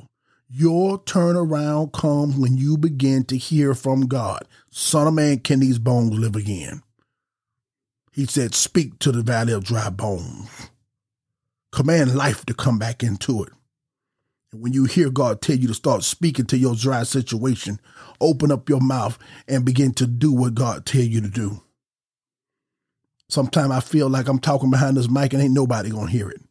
Your 0.49 0.99
turnaround 0.99 1.93
comes 1.93 2.35
when 2.35 2.57
you 2.57 2.77
begin 2.77 3.23
to 3.25 3.37
hear 3.37 3.73
from 3.73 4.07
God. 4.07 4.45
Son 4.69 5.07
of 5.07 5.13
man, 5.13 5.39
can 5.39 5.59
these 5.59 5.79
bones 5.79 6.11
live 6.11 6.35
again? 6.35 6.81
He 8.11 8.25
said, 8.25 8.53
Speak 8.53 8.99
to 8.99 9.11
the 9.11 9.21
valley 9.21 9.53
of 9.53 9.63
dry 9.63 9.89
bones. 9.89 10.69
Command 11.71 12.15
life 12.15 12.45
to 12.45 12.53
come 12.53 12.77
back 12.77 13.01
into 13.03 13.43
it. 13.43 13.53
And 14.51 14.61
when 14.61 14.73
you 14.73 14.85
hear 14.85 15.09
God 15.09 15.41
tell 15.41 15.55
you 15.55 15.67
to 15.67 15.73
start 15.73 16.03
speaking 16.03 16.45
to 16.47 16.57
your 16.57 16.75
dry 16.75 17.03
situation, 17.03 17.79
open 18.19 18.51
up 18.51 18.67
your 18.67 18.81
mouth 18.81 19.17
and 19.47 19.65
begin 19.65 19.93
to 19.93 20.07
do 20.07 20.31
what 20.33 20.55
God 20.55 20.85
tell 20.85 21.01
you 21.01 21.21
to 21.21 21.29
do. 21.29 21.61
Sometimes 23.29 23.71
I 23.71 23.79
feel 23.79 24.09
like 24.09 24.27
I'm 24.27 24.39
talking 24.39 24.69
behind 24.69 24.97
this 24.97 25.09
mic 25.09 25.31
and 25.33 25.41
ain't 25.41 25.53
nobody 25.53 25.89
gonna 25.89 26.11
hear 26.11 26.29
it. 26.29 26.41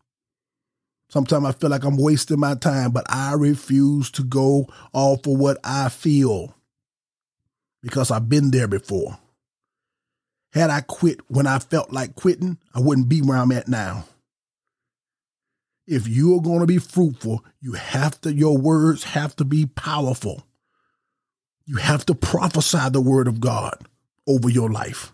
Sometimes 1.10 1.44
I 1.44 1.52
feel 1.52 1.68
like 1.68 1.84
I'm 1.84 1.96
wasting 1.96 2.40
my 2.40 2.54
time, 2.54 2.92
but 2.92 3.04
I 3.08 3.34
refuse 3.34 4.10
to 4.12 4.22
go 4.22 4.68
off 4.92 5.24
for 5.24 5.36
what 5.36 5.58
I 5.62 5.88
feel 5.88 6.54
because 7.82 8.10
I've 8.10 8.28
been 8.28 8.50
there 8.50 8.68
before. 8.68 9.18
Had 10.52 10.70
I 10.70 10.80
quit 10.80 11.20
when 11.28 11.46
I 11.46 11.58
felt 11.58 11.92
like 11.92 12.14
quitting, 12.14 12.58
I 12.74 12.80
wouldn't 12.80 13.08
be 13.08 13.20
where 13.20 13.36
I'm 13.36 13.52
at 13.52 13.68
now 13.68 14.06
if 15.86 16.06
you 16.06 16.36
are 16.36 16.42
going 16.42 16.60
to 16.60 16.66
be 16.66 16.78
fruitful, 16.78 17.44
you 17.60 17.72
have 17.72 18.20
to, 18.22 18.32
your 18.32 18.56
words 18.56 19.04
have 19.04 19.34
to 19.36 19.44
be 19.44 19.66
powerful. 19.66 20.46
You 21.66 21.76
have 21.76 22.06
to 22.06 22.14
prophesy 22.14 22.88
the 22.90 23.00
word 23.00 23.28
of 23.28 23.40
God 23.40 23.86
over 24.26 24.48
your 24.48 24.70
life. 24.70 25.12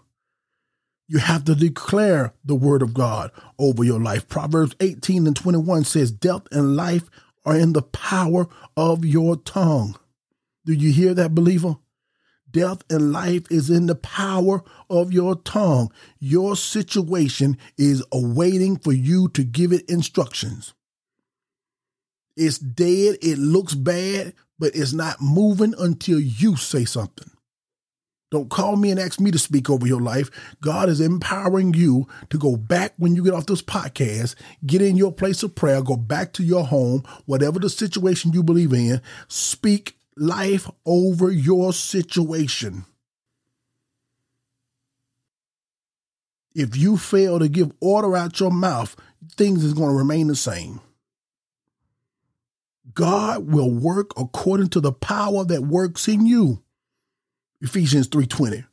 You 1.09 1.19
have 1.19 1.45
to 1.45 1.55
declare 1.55 2.35
the 2.45 2.55
word 2.55 2.83
of 2.83 2.93
God 2.93 3.31
over 3.59 3.85
your 3.85 4.01
life. 4.01 4.29
Proverbs 4.29 4.75
18 4.81 5.27
and 5.27 5.37
21 5.37 5.85
says, 5.85 6.11
Death 6.11 6.43
and 6.51 6.77
life 6.77 7.05
are 7.45 7.57
in 7.57 7.73
the 7.73 7.83
power 7.83 8.49
of 8.77 9.05
your 9.05 9.37
tongue. 9.37 9.97
Do 10.65 10.73
you 10.73 10.93
hear 10.93 11.15
that, 11.15 11.35
believer? 11.35 11.77
Death 12.57 12.85
and 12.89 13.13
life 13.13 13.43
is 13.51 13.69
in 13.69 13.85
the 13.85 13.95
power 13.95 14.65
of 14.89 15.13
your 15.13 15.37
tongue. 15.37 15.93
Your 16.19 16.57
situation 16.57 17.59
is 17.77 18.03
awaiting 18.11 18.79
for 18.79 18.95
you 18.95 19.29
to 19.35 19.45
give 19.45 19.73
it 19.73 19.91
instructions. 19.91 20.73
It's 22.35 22.57
dead, 22.57 23.19
it 23.21 23.37
looks 23.37 23.75
bad, 23.75 24.33
but 24.59 24.75
it's 24.75 24.95
not 24.95 25.21
moving 25.21 25.75
until 25.79 26.19
you 26.19 26.57
say 26.57 26.87
something. 26.87 27.31
Don't 28.31 28.49
call 28.49 28.77
me 28.77 28.91
and 28.91 28.99
ask 28.99 29.21
me 29.21 29.31
to 29.33 29.39
speak 29.39 29.69
over 29.69 29.87
your 29.87 30.01
life. 30.01 30.31
God 30.63 30.89
is 30.89 31.03
empowering 31.03 31.75
you 31.75 32.09
to 32.31 32.39
go 32.39 32.57
back 32.57 32.95
when 32.97 33.15
you 33.15 33.23
get 33.23 33.35
off 33.35 33.45
this 33.45 33.61
podcast, 33.61 34.35
get 34.65 34.81
in 34.81 34.97
your 34.97 35.13
place 35.13 35.43
of 35.43 35.55
prayer, 35.55 35.83
go 35.83 35.97
back 35.97 36.33
to 36.33 36.43
your 36.43 36.65
home, 36.65 37.03
whatever 37.27 37.59
the 37.59 37.69
situation 37.69 38.33
you 38.33 38.43
believe 38.43 38.73
in, 38.73 39.03
speak 39.29 39.99
life 40.17 40.71
over 40.85 41.31
your 41.31 41.73
situation. 41.73 42.85
If 46.55 46.77
you 46.77 46.97
fail 46.97 47.39
to 47.39 47.49
give 47.49 47.73
order 47.81 48.17
out 48.17 48.41
your 48.41 48.51
mouth, 48.51 48.97
things 49.37 49.63
is 49.63 49.75
going 49.75 49.91
to 49.91 49.97
remain 49.97 50.29
the 50.29 50.37
same. 50.37 50.81
God 52.95 53.47
will 53.47 53.71
work 53.71 54.13
according 54.17 54.69
to 54.69 54.81
the 54.81 54.93
power 54.93 55.45
that 55.45 55.63
works 55.63 56.09
in 56.09 56.25
you. 56.25 56.63
Ephesians 57.61 58.09
3:20. 58.09 58.65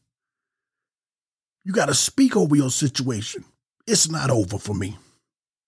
You 1.65 1.73
got 1.73 1.87
to 1.87 1.93
speak 1.93 2.35
over 2.37 2.55
your 2.55 2.69
situation. 2.69 3.43
It's 3.85 4.09
not 4.09 4.29
over 4.29 4.57
for 4.57 4.73
me. 4.73 4.97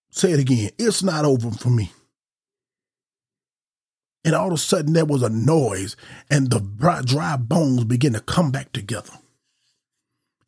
Say 0.09 0.31
it 0.31 0.39
again. 0.39 0.69
It's 0.77 1.03
not 1.03 1.25
over 1.25 1.51
for 1.51 1.69
me. 1.69 1.91
And 4.25 4.35
all 4.35 4.47
of 4.47 4.53
a 4.53 4.57
sudden, 4.57 4.93
there 4.93 5.05
was 5.05 5.21
a 5.21 5.29
noise, 5.29 5.95
and 6.29 6.49
the 6.49 6.59
dry 7.05 7.37
bones 7.37 7.85
began 7.85 8.13
to 8.13 8.19
come 8.19 8.51
back 8.51 8.73
together. 8.73 9.13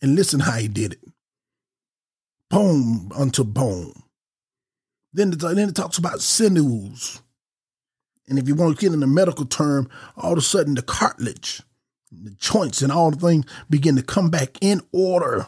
And 0.02 0.16
listen 0.16 0.42
how 0.42 0.58
he 0.58 0.68
did 0.68 0.94
it 0.94 1.00
bone 2.50 3.12
unto 3.16 3.44
bone. 3.44 3.94
Then, 5.14 5.32
then 5.32 5.70
it 5.70 5.76
talks 5.76 5.98
about 5.98 6.22
sinews. 6.22 7.22
And 8.28 8.40
if 8.40 8.48
you 8.48 8.56
want 8.56 8.78
to 8.78 8.82
get 8.82 8.94
in 8.94 9.00
the 9.00 9.08
medical 9.08 9.46
term, 9.46 9.90
all 10.16 10.34
of 10.34 10.38
a 10.38 10.42
sudden 10.42 10.76
the 10.76 10.82
cartilage, 10.82 11.62
the 12.12 12.32
joints, 12.32 12.82
and 12.82 12.92
all 12.92 13.12
the 13.12 13.18
things 13.18 13.46
begin 13.70 13.96
to 13.96 14.04
come 14.04 14.30
back 14.30 14.58
in 14.62 14.82
order. 14.92 15.48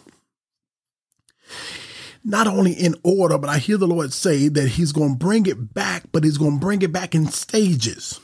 Not 2.24 2.48
only 2.48 2.74
in 2.74 2.96
order, 3.04 3.38
but 3.38 3.50
I 3.50 3.58
hear 3.58 3.78
the 3.78 3.88
Lord 3.88 4.14
say 4.14 4.48
that 4.50 4.70
He's 4.70 4.92
going 4.92 5.14
to 5.14 5.18
bring 5.18 5.46
it 5.46 5.74
back, 5.74 6.04
but 6.12 6.24
He's 6.24 6.38
going 6.38 6.56
to 6.56 6.60
bring 6.60 6.82
it 6.82 6.92
back 6.92 7.16
in 7.16 7.28
stages. 7.28 8.20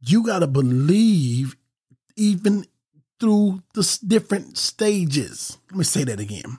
You 0.00 0.24
got 0.24 0.40
to 0.40 0.46
believe 0.46 1.56
even 2.16 2.66
through 3.18 3.62
the 3.74 3.98
different 4.06 4.58
stages. 4.58 5.58
Let 5.70 5.78
me 5.78 5.84
say 5.84 6.04
that 6.04 6.20
again. 6.20 6.58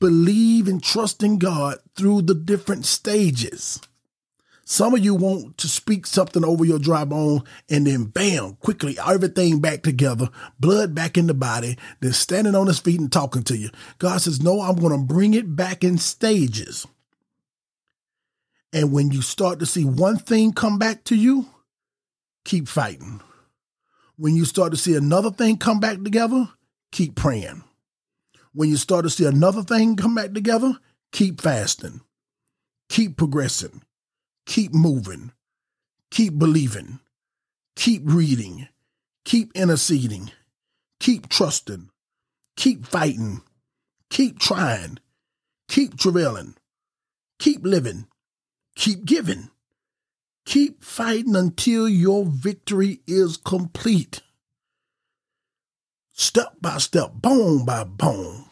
Believe 0.00 0.68
and 0.68 0.82
trust 0.82 1.22
in 1.22 1.38
God 1.38 1.78
through 1.96 2.22
the 2.22 2.34
different 2.34 2.86
stages. 2.86 3.80
Some 4.70 4.92
of 4.94 5.02
you 5.02 5.14
want 5.14 5.56
to 5.56 5.66
speak 5.66 6.06
something 6.06 6.44
over 6.44 6.62
your 6.62 6.78
dry 6.78 7.06
bone 7.06 7.40
and 7.70 7.86
then 7.86 8.04
bam, 8.04 8.56
quickly 8.56 8.98
everything 8.98 9.60
back 9.60 9.82
together, 9.82 10.28
blood 10.60 10.94
back 10.94 11.16
in 11.16 11.26
the 11.26 11.32
body, 11.32 11.78
then 12.00 12.12
standing 12.12 12.54
on 12.54 12.66
his 12.66 12.78
feet 12.78 13.00
and 13.00 13.10
talking 13.10 13.42
to 13.44 13.56
you. 13.56 13.70
God 13.98 14.20
says, 14.20 14.42
No, 14.42 14.60
I'm 14.60 14.76
going 14.76 14.92
to 14.92 15.02
bring 15.02 15.32
it 15.32 15.56
back 15.56 15.84
in 15.84 15.96
stages. 15.96 16.86
And 18.70 18.92
when 18.92 19.10
you 19.10 19.22
start 19.22 19.58
to 19.60 19.66
see 19.66 19.86
one 19.86 20.18
thing 20.18 20.52
come 20.52 20.78
back 20.78 21.02
to 21.04 21.16
you, 21.16 21.46
keep 22.44 22.68
fighting. 22.68 23.22
When 24.16 24.36
you 24.36 24.44
start 24.44 24.72
to 24.72 24.76
see 24.76 24.94
another 24.94 25.30
thing 25.30 25.56
come 25.56 25.80
back 25.80 26.02
together, 26.02 26.46
keep 26.92 27.14
praying. 27.14 27.64
When 28.52 28.68
you 28.68 28.76
start 28.76 29.04
to 29.06 29.10
see 29.10 29.24
another 29.24 29.62
thing 29.62 29.96
come 29.96 30.14
back 30.14 30.34
together, 30.34 30.74
keep 31.10 31.40
fasting. 31.40 32.02
Keep 32.90 33.16
progressing. 33.16 33.80
Keep 34.48 34.72
moving. 34.72 35.32
Keep 36.10 36.38
believing. 36.38 37.00
Keep 37.76 38.02
reading. 38.06 38.66
Keep 39.26 39.52
interceding. 39.54 40.32
Keep 40.98 41.28
trusting. 41.28 41.90
Keep 42.56 42.86
fighting. 42.86 43.42
Keep 44.08 44.38
trying. 44.38 44.98
Keep 45.68 45.98
travailing. 45.98 46.54
Keep 47.38 47.62
living. 47.62 48.06
Keep 48.74 49.04
giving. 49.04 49.50
Keep 50.46 50.82
fighting 50.82 51.36
until 51.36 51.86
your 51.86 52.24
victory 52.24 53.00
is 53.06 53.36
complete. 53.36 54.22
Step 56.14 56.54
by 56.58 56.78
step, 56.78 57.12
bone 57.12 57.66
by 57.66 57.84
bone. 57.84 58.46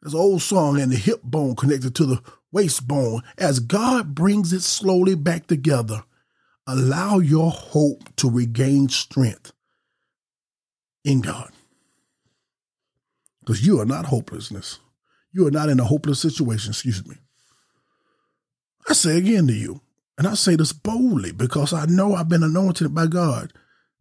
There's 0.00 0.14
an 0.14 0.20
old 0.20 0.42
song, 0.42 0.80
and 0.80 0.92
the 0.92 0.96
hip 0.96 1.22
bone 1.24 1.56
connected 1.56 1.96
to 1.96 2.06
the 2.06 2.22
waist 2.52 2.86
bone. 2.86 3.22
As 3.38 3.58
God 3.58 4.14
brings 4.14 4.52
it 4.52 4.62
slowly 4.62 5.14
back 5.14 5.46
together, 5.46 6.04
allow 6.66 7.18
your 7.18 7.50
hope 7.50 8.14
to 8.16 8.30
regain 8.30 8.88
strength 8.88 9.52
in 11.04 11.20
God. 11.20 11.50
Because 13.40 13.66
you 13.66 13.80
are 13.80 13.86
not 13.86 14.06
hopelessness. 14.06 14.78
You 15.32 15.46
are 15.46 15.50
not 15.50 15.68
in 15.68 15.80
a 15.80 15.84
hopeless 15.84 16.20
situation, 16.20 16.70
excuse 16.70 17.06
me. 17.06 17.16
I 18.88 18.92
say 18.92 19.16
again 19.16 19.46
to 19.46 19.52
you, 19.52 19.80
and 20.18 20.26
I 20.26 20.34
say 20.34 20.56
this 20.56 20.72
boldly 20.72 21.32
because 21.32 21.72
I 21.72 21.86
know 21.86 22.14
I've 22.14 22.28
been 22.28 22.42
anointed 22.42 22.94
by 22.94 23.06
God 23.06 23.52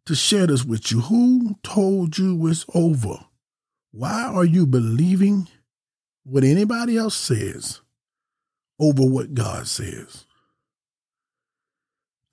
to 0.06 0.16
share 0.16 0.48
this 0.48 0.66
with 0.66 0.92
you. 0.92 1.02
Who 1.02 1.56
told 1.64 2.18
you 2.18 2.48
it's 2.48 2.66
over? 2.74 3.26
Why 3.92 4.24
are 4.24 4.46
you 4.46 4.66
believing 4.66 5.48
what 6.24 6.44
anybody 6.44 6.98
else 6.98 7.16
says 7.16 7.81
over 8.82 9.06
what 9.06 9.34
God 9.34 9.68
says? 9.68 10.26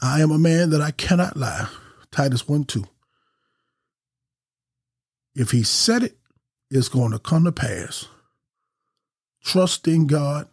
I 0.00 0.20
am 0.22 0.30
a 0.30 0.38
man 0.38 0.70
that 0.70 0.80
I 0.80 0.90
cannot 0.92 1.36
lie. 1.36 1.68
Titus 2.10 2.48
1 2.48 2.64
2. 2.64 2.84
If 5.34 5.50
he 5.50 5.62
said 5.62 6.02
it, 6.02 6.18
it's 6.70 6.88
going 6.88 7.12
to 7.12 7.18
come 7.18 7.44
to 7.44 7.52
pass. 7.52 8.06
Trust 9.44 9.86
in 9.86 10.06
God. 10.06 10.48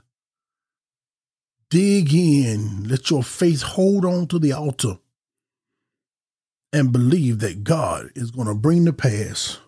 Dig 1.70 2.14
in. 2.14 2.88
Let 2.88 3.10
your 3.10 3.24
faith 3.24 3.62
hold 3.62 4.06
on 4.06 4.28
to 4.28 4.40
the 4.40 4.54
altar 4.54 5.00
and 6.72 6.92
believe 6.92 7.40
that 7.40 7.64
God 7.64 8.10
is 8.16 8.32
going 8.32 8.48
to 8.48 8.54
bring 8.54 8.86
to 8.86 8.94
pass 8.94 9.60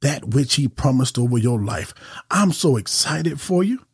that 0.00 0.30
which 0.30 0.54
he 0.54 0.68
promised 0.68 1.18
over 1.18 1.38
your 1.38 1.60
life. 1.60 1.92
I'm 2.30 2.52
so 2.52 2.76
excited 2.76 3.40
for 3.40 3.62
you 3.62 3.84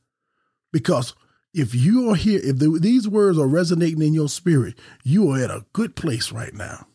because 0.72 1.14
if 1.56 1.74
you 1.74 2.10
are 2.10 2.14
here, 2.14 2.38
if 2.44 2.58
the, 2.58 2.78
these 2.78 3.08
words 3.08 3.38
are 3.38 3.46
resonating 3.48 4.02
in 4.02 4.12
your 4.12 4.28
spirit, 4.28 4.74
you 5.02 5.30
are 5.30 5.42
at 5.42 5.50
a 5.50 5.64
good 5.72 5.96
place 5.96 6.30
right 6.30 6.52
now. 6.52 6.86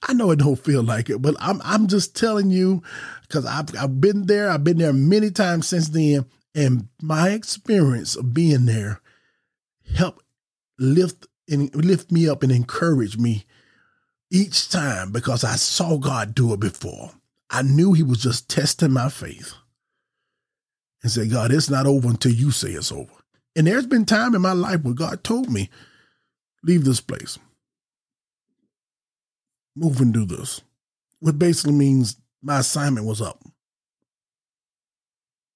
I 0.00 0.12
know 0.12 0.30
it 0.30 0.38
don't 0.38 0.56
feel 0.56 0.82
like 0.82 1.10
it, 1.10 1.20
but 1.20 1.34
I'm 1.40 1.60
I'm 1.62 1.88
just 1.88 2.16
telling 2.16 2.50
you 2.50 2.82
because 3.22 3.44
I've 3.44 3.76
I've 3.76 4.00
been 4.00 4.26
there. 4.26 4.48
I've 4.48 4.64
been 4.64 4.78
there 4.78 4.92
many 4.92 5.30
times 5.30 5.66
since 5.66 5.88
then, 5.88 6.24
and 6.54 6.88
my 7.02 7.30
experience 7.30 8.14
of 8.16 8.32
being 8.32 8.64
there 8.64 9.00
helped 9.94 10.22
lift 10.78 11.26
and 11.48 11.74
lift 11.74 12.12
me 12.12 12.28
up 12.28 12.44
and 12.44 12.52
encourage 12.52 13.18
me 13.18 13.44
each 14.30 14.70
time 14.70 15.10
because 15.10 15.42
I 15.42 15.56
saw 15.56 15.98
God 15.98 16.34
do 16.34 16.54
it 16.54 16.60
before. 16.60 17.10
I 17.50 17.62
knew 17.62 17.92
He 17.92 18.04
was 18.04 18.22
just 18.22 18.48
testing 18.48 18.92
my 18.92 19.08
faith 19.08 19.52
and 21.02 21.10
say, 21.10 21.26
God, 21.26 21.52
it's 21.52 21.68
not 21.68 21.86
over 21.86 22.08
until 22.08 22.32
you 22.32 22.52
say 22.52 22.70
it's 22.70 22.92
over. 22.92 23.19
And 23.56 23.66
there's 23.66 23.86
been 23.86 24.04
time 24.04 24.34
in 24.34 24.42
my 24.42 24.52
life 24.52 24.82
where 24.82 24.94
God 24.94 25.24
told 25.24 25.50
me, 25.50 25.70
leave 26.62 26.84
this 26.84 27.00
place 27.00 27.38
move 29.74 30.00
and 30.00 30.12
do 30.12 30.24
this, 30.24 30.60
which 31.20 31.38
basically 31.38 31.72
means 31.72 32.16
my 32.42 32.58
assignment 32.58 33.06
was 33.06 33.20
up. 33.20 33.42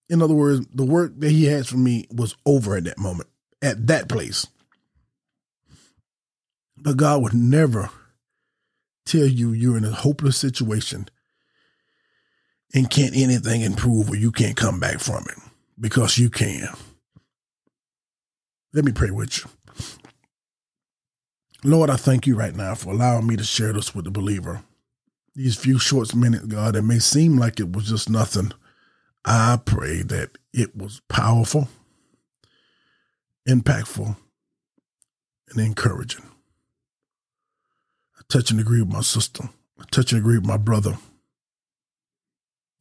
In 0.08 0.22
other 0.22 0.34
words, 0.34 0.66
the 0.74 0.84
work 0.84 1.12
that 1.18 1.30
he 1.30 1.46
has 1.46 1.68
for 1.68 1.76
me 1.76 2.06
was 2.10 2.36
over 2.44 2.76
at 2.76 2.84
that 2.84 2.98
moment, 2.98 3.28
at 3.62 3.86
that 3.86 4.08
place. 4.08 4.46
But 6.76 6.96
God 6.96 7.22
would 7.22 7.34
never 7.34 7.90
tell 9.06 9.26
you 9.26 9.52
you're 9.52 9.78
in 9.78 9.84
a 9.84 9.90
hopeless 9.90 10.36
situation 10.36 11.08
and 12.74 12.90
can't 12.90 13.16
anything 13.16 13.62
improve 13.62 14.10
or 14.10 14.16
you 14.16 14.32
can't 14.32 14.56
come 14.56 14.80
back 14.80 15.00
from 15.00 15.24
it 15.28 15.38
because 15.80 16.18
you 16.18 16.28
can. 16.28 16.68
Let 18.74 18.84
me 18.84 18.90
pray 18.90 19.12
with 19.12 19.38
you. 19.38 19.50
Lord, 21.62 21.90
I 21.90 21.96
thank 21.96 22.26
you 22.26 22.34
right 22.34 22.54
now 22.54 22.74
for 22.74 22.92
allowing 22.92 23.24
me 23.24 23.36
to 23.36 23.44
share 23.44 23.72
this 23.72 23.94
with 23.94 24.04
the 24.04 24.10
believer. 24.10 24.64
These 25.36 25.56
few 25.56 25.78
short 25.78 26.12
minutes, 26.12 26.46
God, 26.46 26.74
it 26.74 26.82
may 26.82 26.98
seem 26.98 27.38
like 27.38 27.60
it 27.60 27.72
was 27.72 27.88
just 27.88 28.10
nothing. 28.10 28.50
I 29.24 29.60
pray 29.64 30.02
that 30.02 30.38
it 30.52 30.76
was 30.76 31.00
powerful, 31.08 31.68
impactful, 33.48 34.16
and 35.50 35.60
encouraging. 35.60 36.24
I 38.18 38.22
touch 38.28 38.50
and 38.50 38.58
agree 38.58 38.82
with 38.82 38.92
my 38.92 39.02
sister. 39.02 39.44
I 39.78 39.84
touch 39.92 40.10
and 40.10 40.20
agree 40.20 40.38
with 40.38 40.48
my 40.48 40.56
brother. 40.56 40.98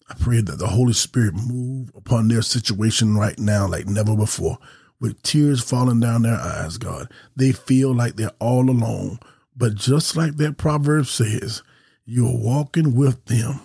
I 0.10 0.16
pray 0.16 0.42
that 0.42 0.58
the 0.58 0.68
Holy 0.68 0.94
Spirit 0.94 1.36
move 1.36 1.92
upon 1.96 2.30
their 2.30 2.42
situation 2.42 3.16
right 3.16 3.38
now 3.38 3.68
like 3.68 3.86
never 3.86 4.16
before 4.16 4.58
with 5.04 5.22
tears 5.22 5.62
falling 5.62 6.00
down 6.00 6.22
their 6.22 6.40
eyes, 6.40 6.78
God. 6.78 7.12
They 7.36 7.52
feel 7.52 7.94
like 7.94 8.16
they're 8.16 8.32
all 8.40 8.70
alone. 8.70 9.20
But 9.54 9.76
just 9.76 10.16
like 10.16 10.38
that 10.38 10.58
proverb 10.58 11.08
says, 11.08 11.62
you're 12.06 12.34
walking 12.34 12.96
with 12.96 13.26
them. 13.26 13.60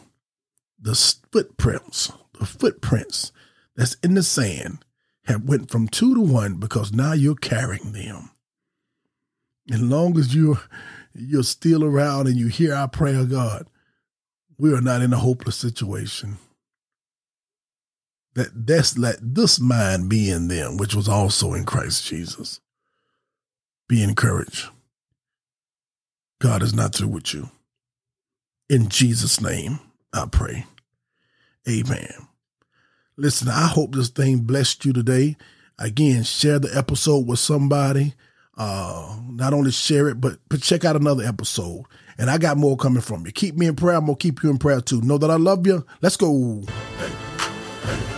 The 0.81 0.97
footprints, 1.31 2.11
the 2.41 2.45
footprints 2.45 3.31
that's 3.77 3.95
in 4.03 4.15
the 4.15 4.25
sand 4.25 4.85
have 5.27 5.45
went 5.45 5.71
from 5.71 5.87
two 5.87 6.13
to 6.17 6.21
one 6.21 6.55
because 6.55 6.93
now 6.93 7.13
you're 7.13 7.37
carrying 7.37 7.93
them. 7.93 8.33
As 9.71 9.81
long 9.81 10.19
as 10.19 10.35
you're 10.35 10.61
you're 11.15 11.45
still 11.45 11.85
around 11.85 12.27
and 12.27 12.37
you 12.37 12.49
hear 12.49 12.75
our 12.75 12.89
prayer, 12.89 13.25
God, 13.25 13.69
we 14.59 14.75
are 14.75 14.81
not 14.81 15.03
in 15.03 15.13
a 15.13 15.19
hopeless 15.19 15.55
situation 15.57 16.39
that 18.35 18.67
that's 18.67 18.97
let 18.97 19.17
this 19.21 19.61
mind 19.61 20.09
be 20.09 20.31
in 20.31 20.49
them, 20.49 20.77
which 20.77 20.95
was 20.95 21.09
also 21.09 21.55
in 21.55 21.65
Christ 21.65 22.07
Jesus. 22.07 22.61
Be 23.89 24.03
encouraged. 24.03 24.69
God 26.41 26.63
is 26.63 26.75
not 26.75 26.95
through 26.95 27.09
with 27.09 27.35
you. 27.35 27.51
In 28.69 28.89
Jesus' 28.89 29.41
name, 29.41 29.81
I 30.13 30.27
pray. 30.31 30.67
Amen. 31.69 32.29
Listen, 33.17 33.49
I 33.49 33.67
hope 33.67 33.95
this 33.95 34.11
thing 34.11 34.39
blessed 34.39 34.85
you 34.85 34.93
today. 34.93 35.37
Again, 35.79 36.23
share 36.23 36.59
the 36.59 36.71
episode 36.77 37.27
with 37.27 37.39
somebody. 37.39 38.15
Uh, 38.57 39.17
not 39.31 39.53
only 39.53 39.71
share 39.71 40.09
it, 40.09 40.21
but, 40.21 40.39
but 40.49 40.63
check 40.63 40.85
out 40.85 40.97
another 40.97 41.25
episode. 41.25 41.85
And 42.19 42.31
I 42.31 42.39
got 42.39 42.57
more 42.57 42.77
coming 42.77 43.01
from 43.01 43.25
you. 43.25 43.33
Keep 43.33 43.57
me 43.57 43.67
in 43.67 43.77
prayer. 43.77 43.97
I'm 43.97 44.07
going 44.07 44.17
to 44.17 44.23
keep 44.23 44.43
you 44.43 44.51
in 44.51 44.59
prayer 44.59 44.81
too. 44.81 45.01
Know 45.01 45.19
that 45.19 45.31
I 45.31 45.37
love 45.37 45.67
you. 45.67 45.85
Let's 46.01 46.17
go. 46.17 46.63
Hey, 46.99 48.18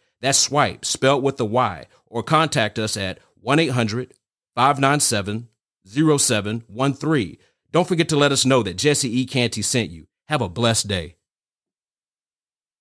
That's 0.21 0.37
swipe, 0.37 0.85
spelled 0.85 1.23
with 1.23 1.37
the 1.37 1.45
Y, 1.45 1.87
or 2.05 2.23
contact 2.23 2.79
us 2.79 2.95
at 2.95 3.19
1 3.41 3.59
800 3.59 4.13
597 4.55 5.49
0713. 5.85 7.37
Don't 7.71 7.87
forget 7.87 8.09
to 8.09 8.17
let 8.17 8.31
us 8.31 8.45
know 8.45 8.63
that 8.63 8.77
Jesse 8.77 9.19
E. 9.19 9.25
Canty 9.25 9.61
sent 9.61 9.89
you. 9.89 10.05
Have 10.27 10.41
a 10.41 10.49
blessed 10.49 10.87
day. 10.87 11.15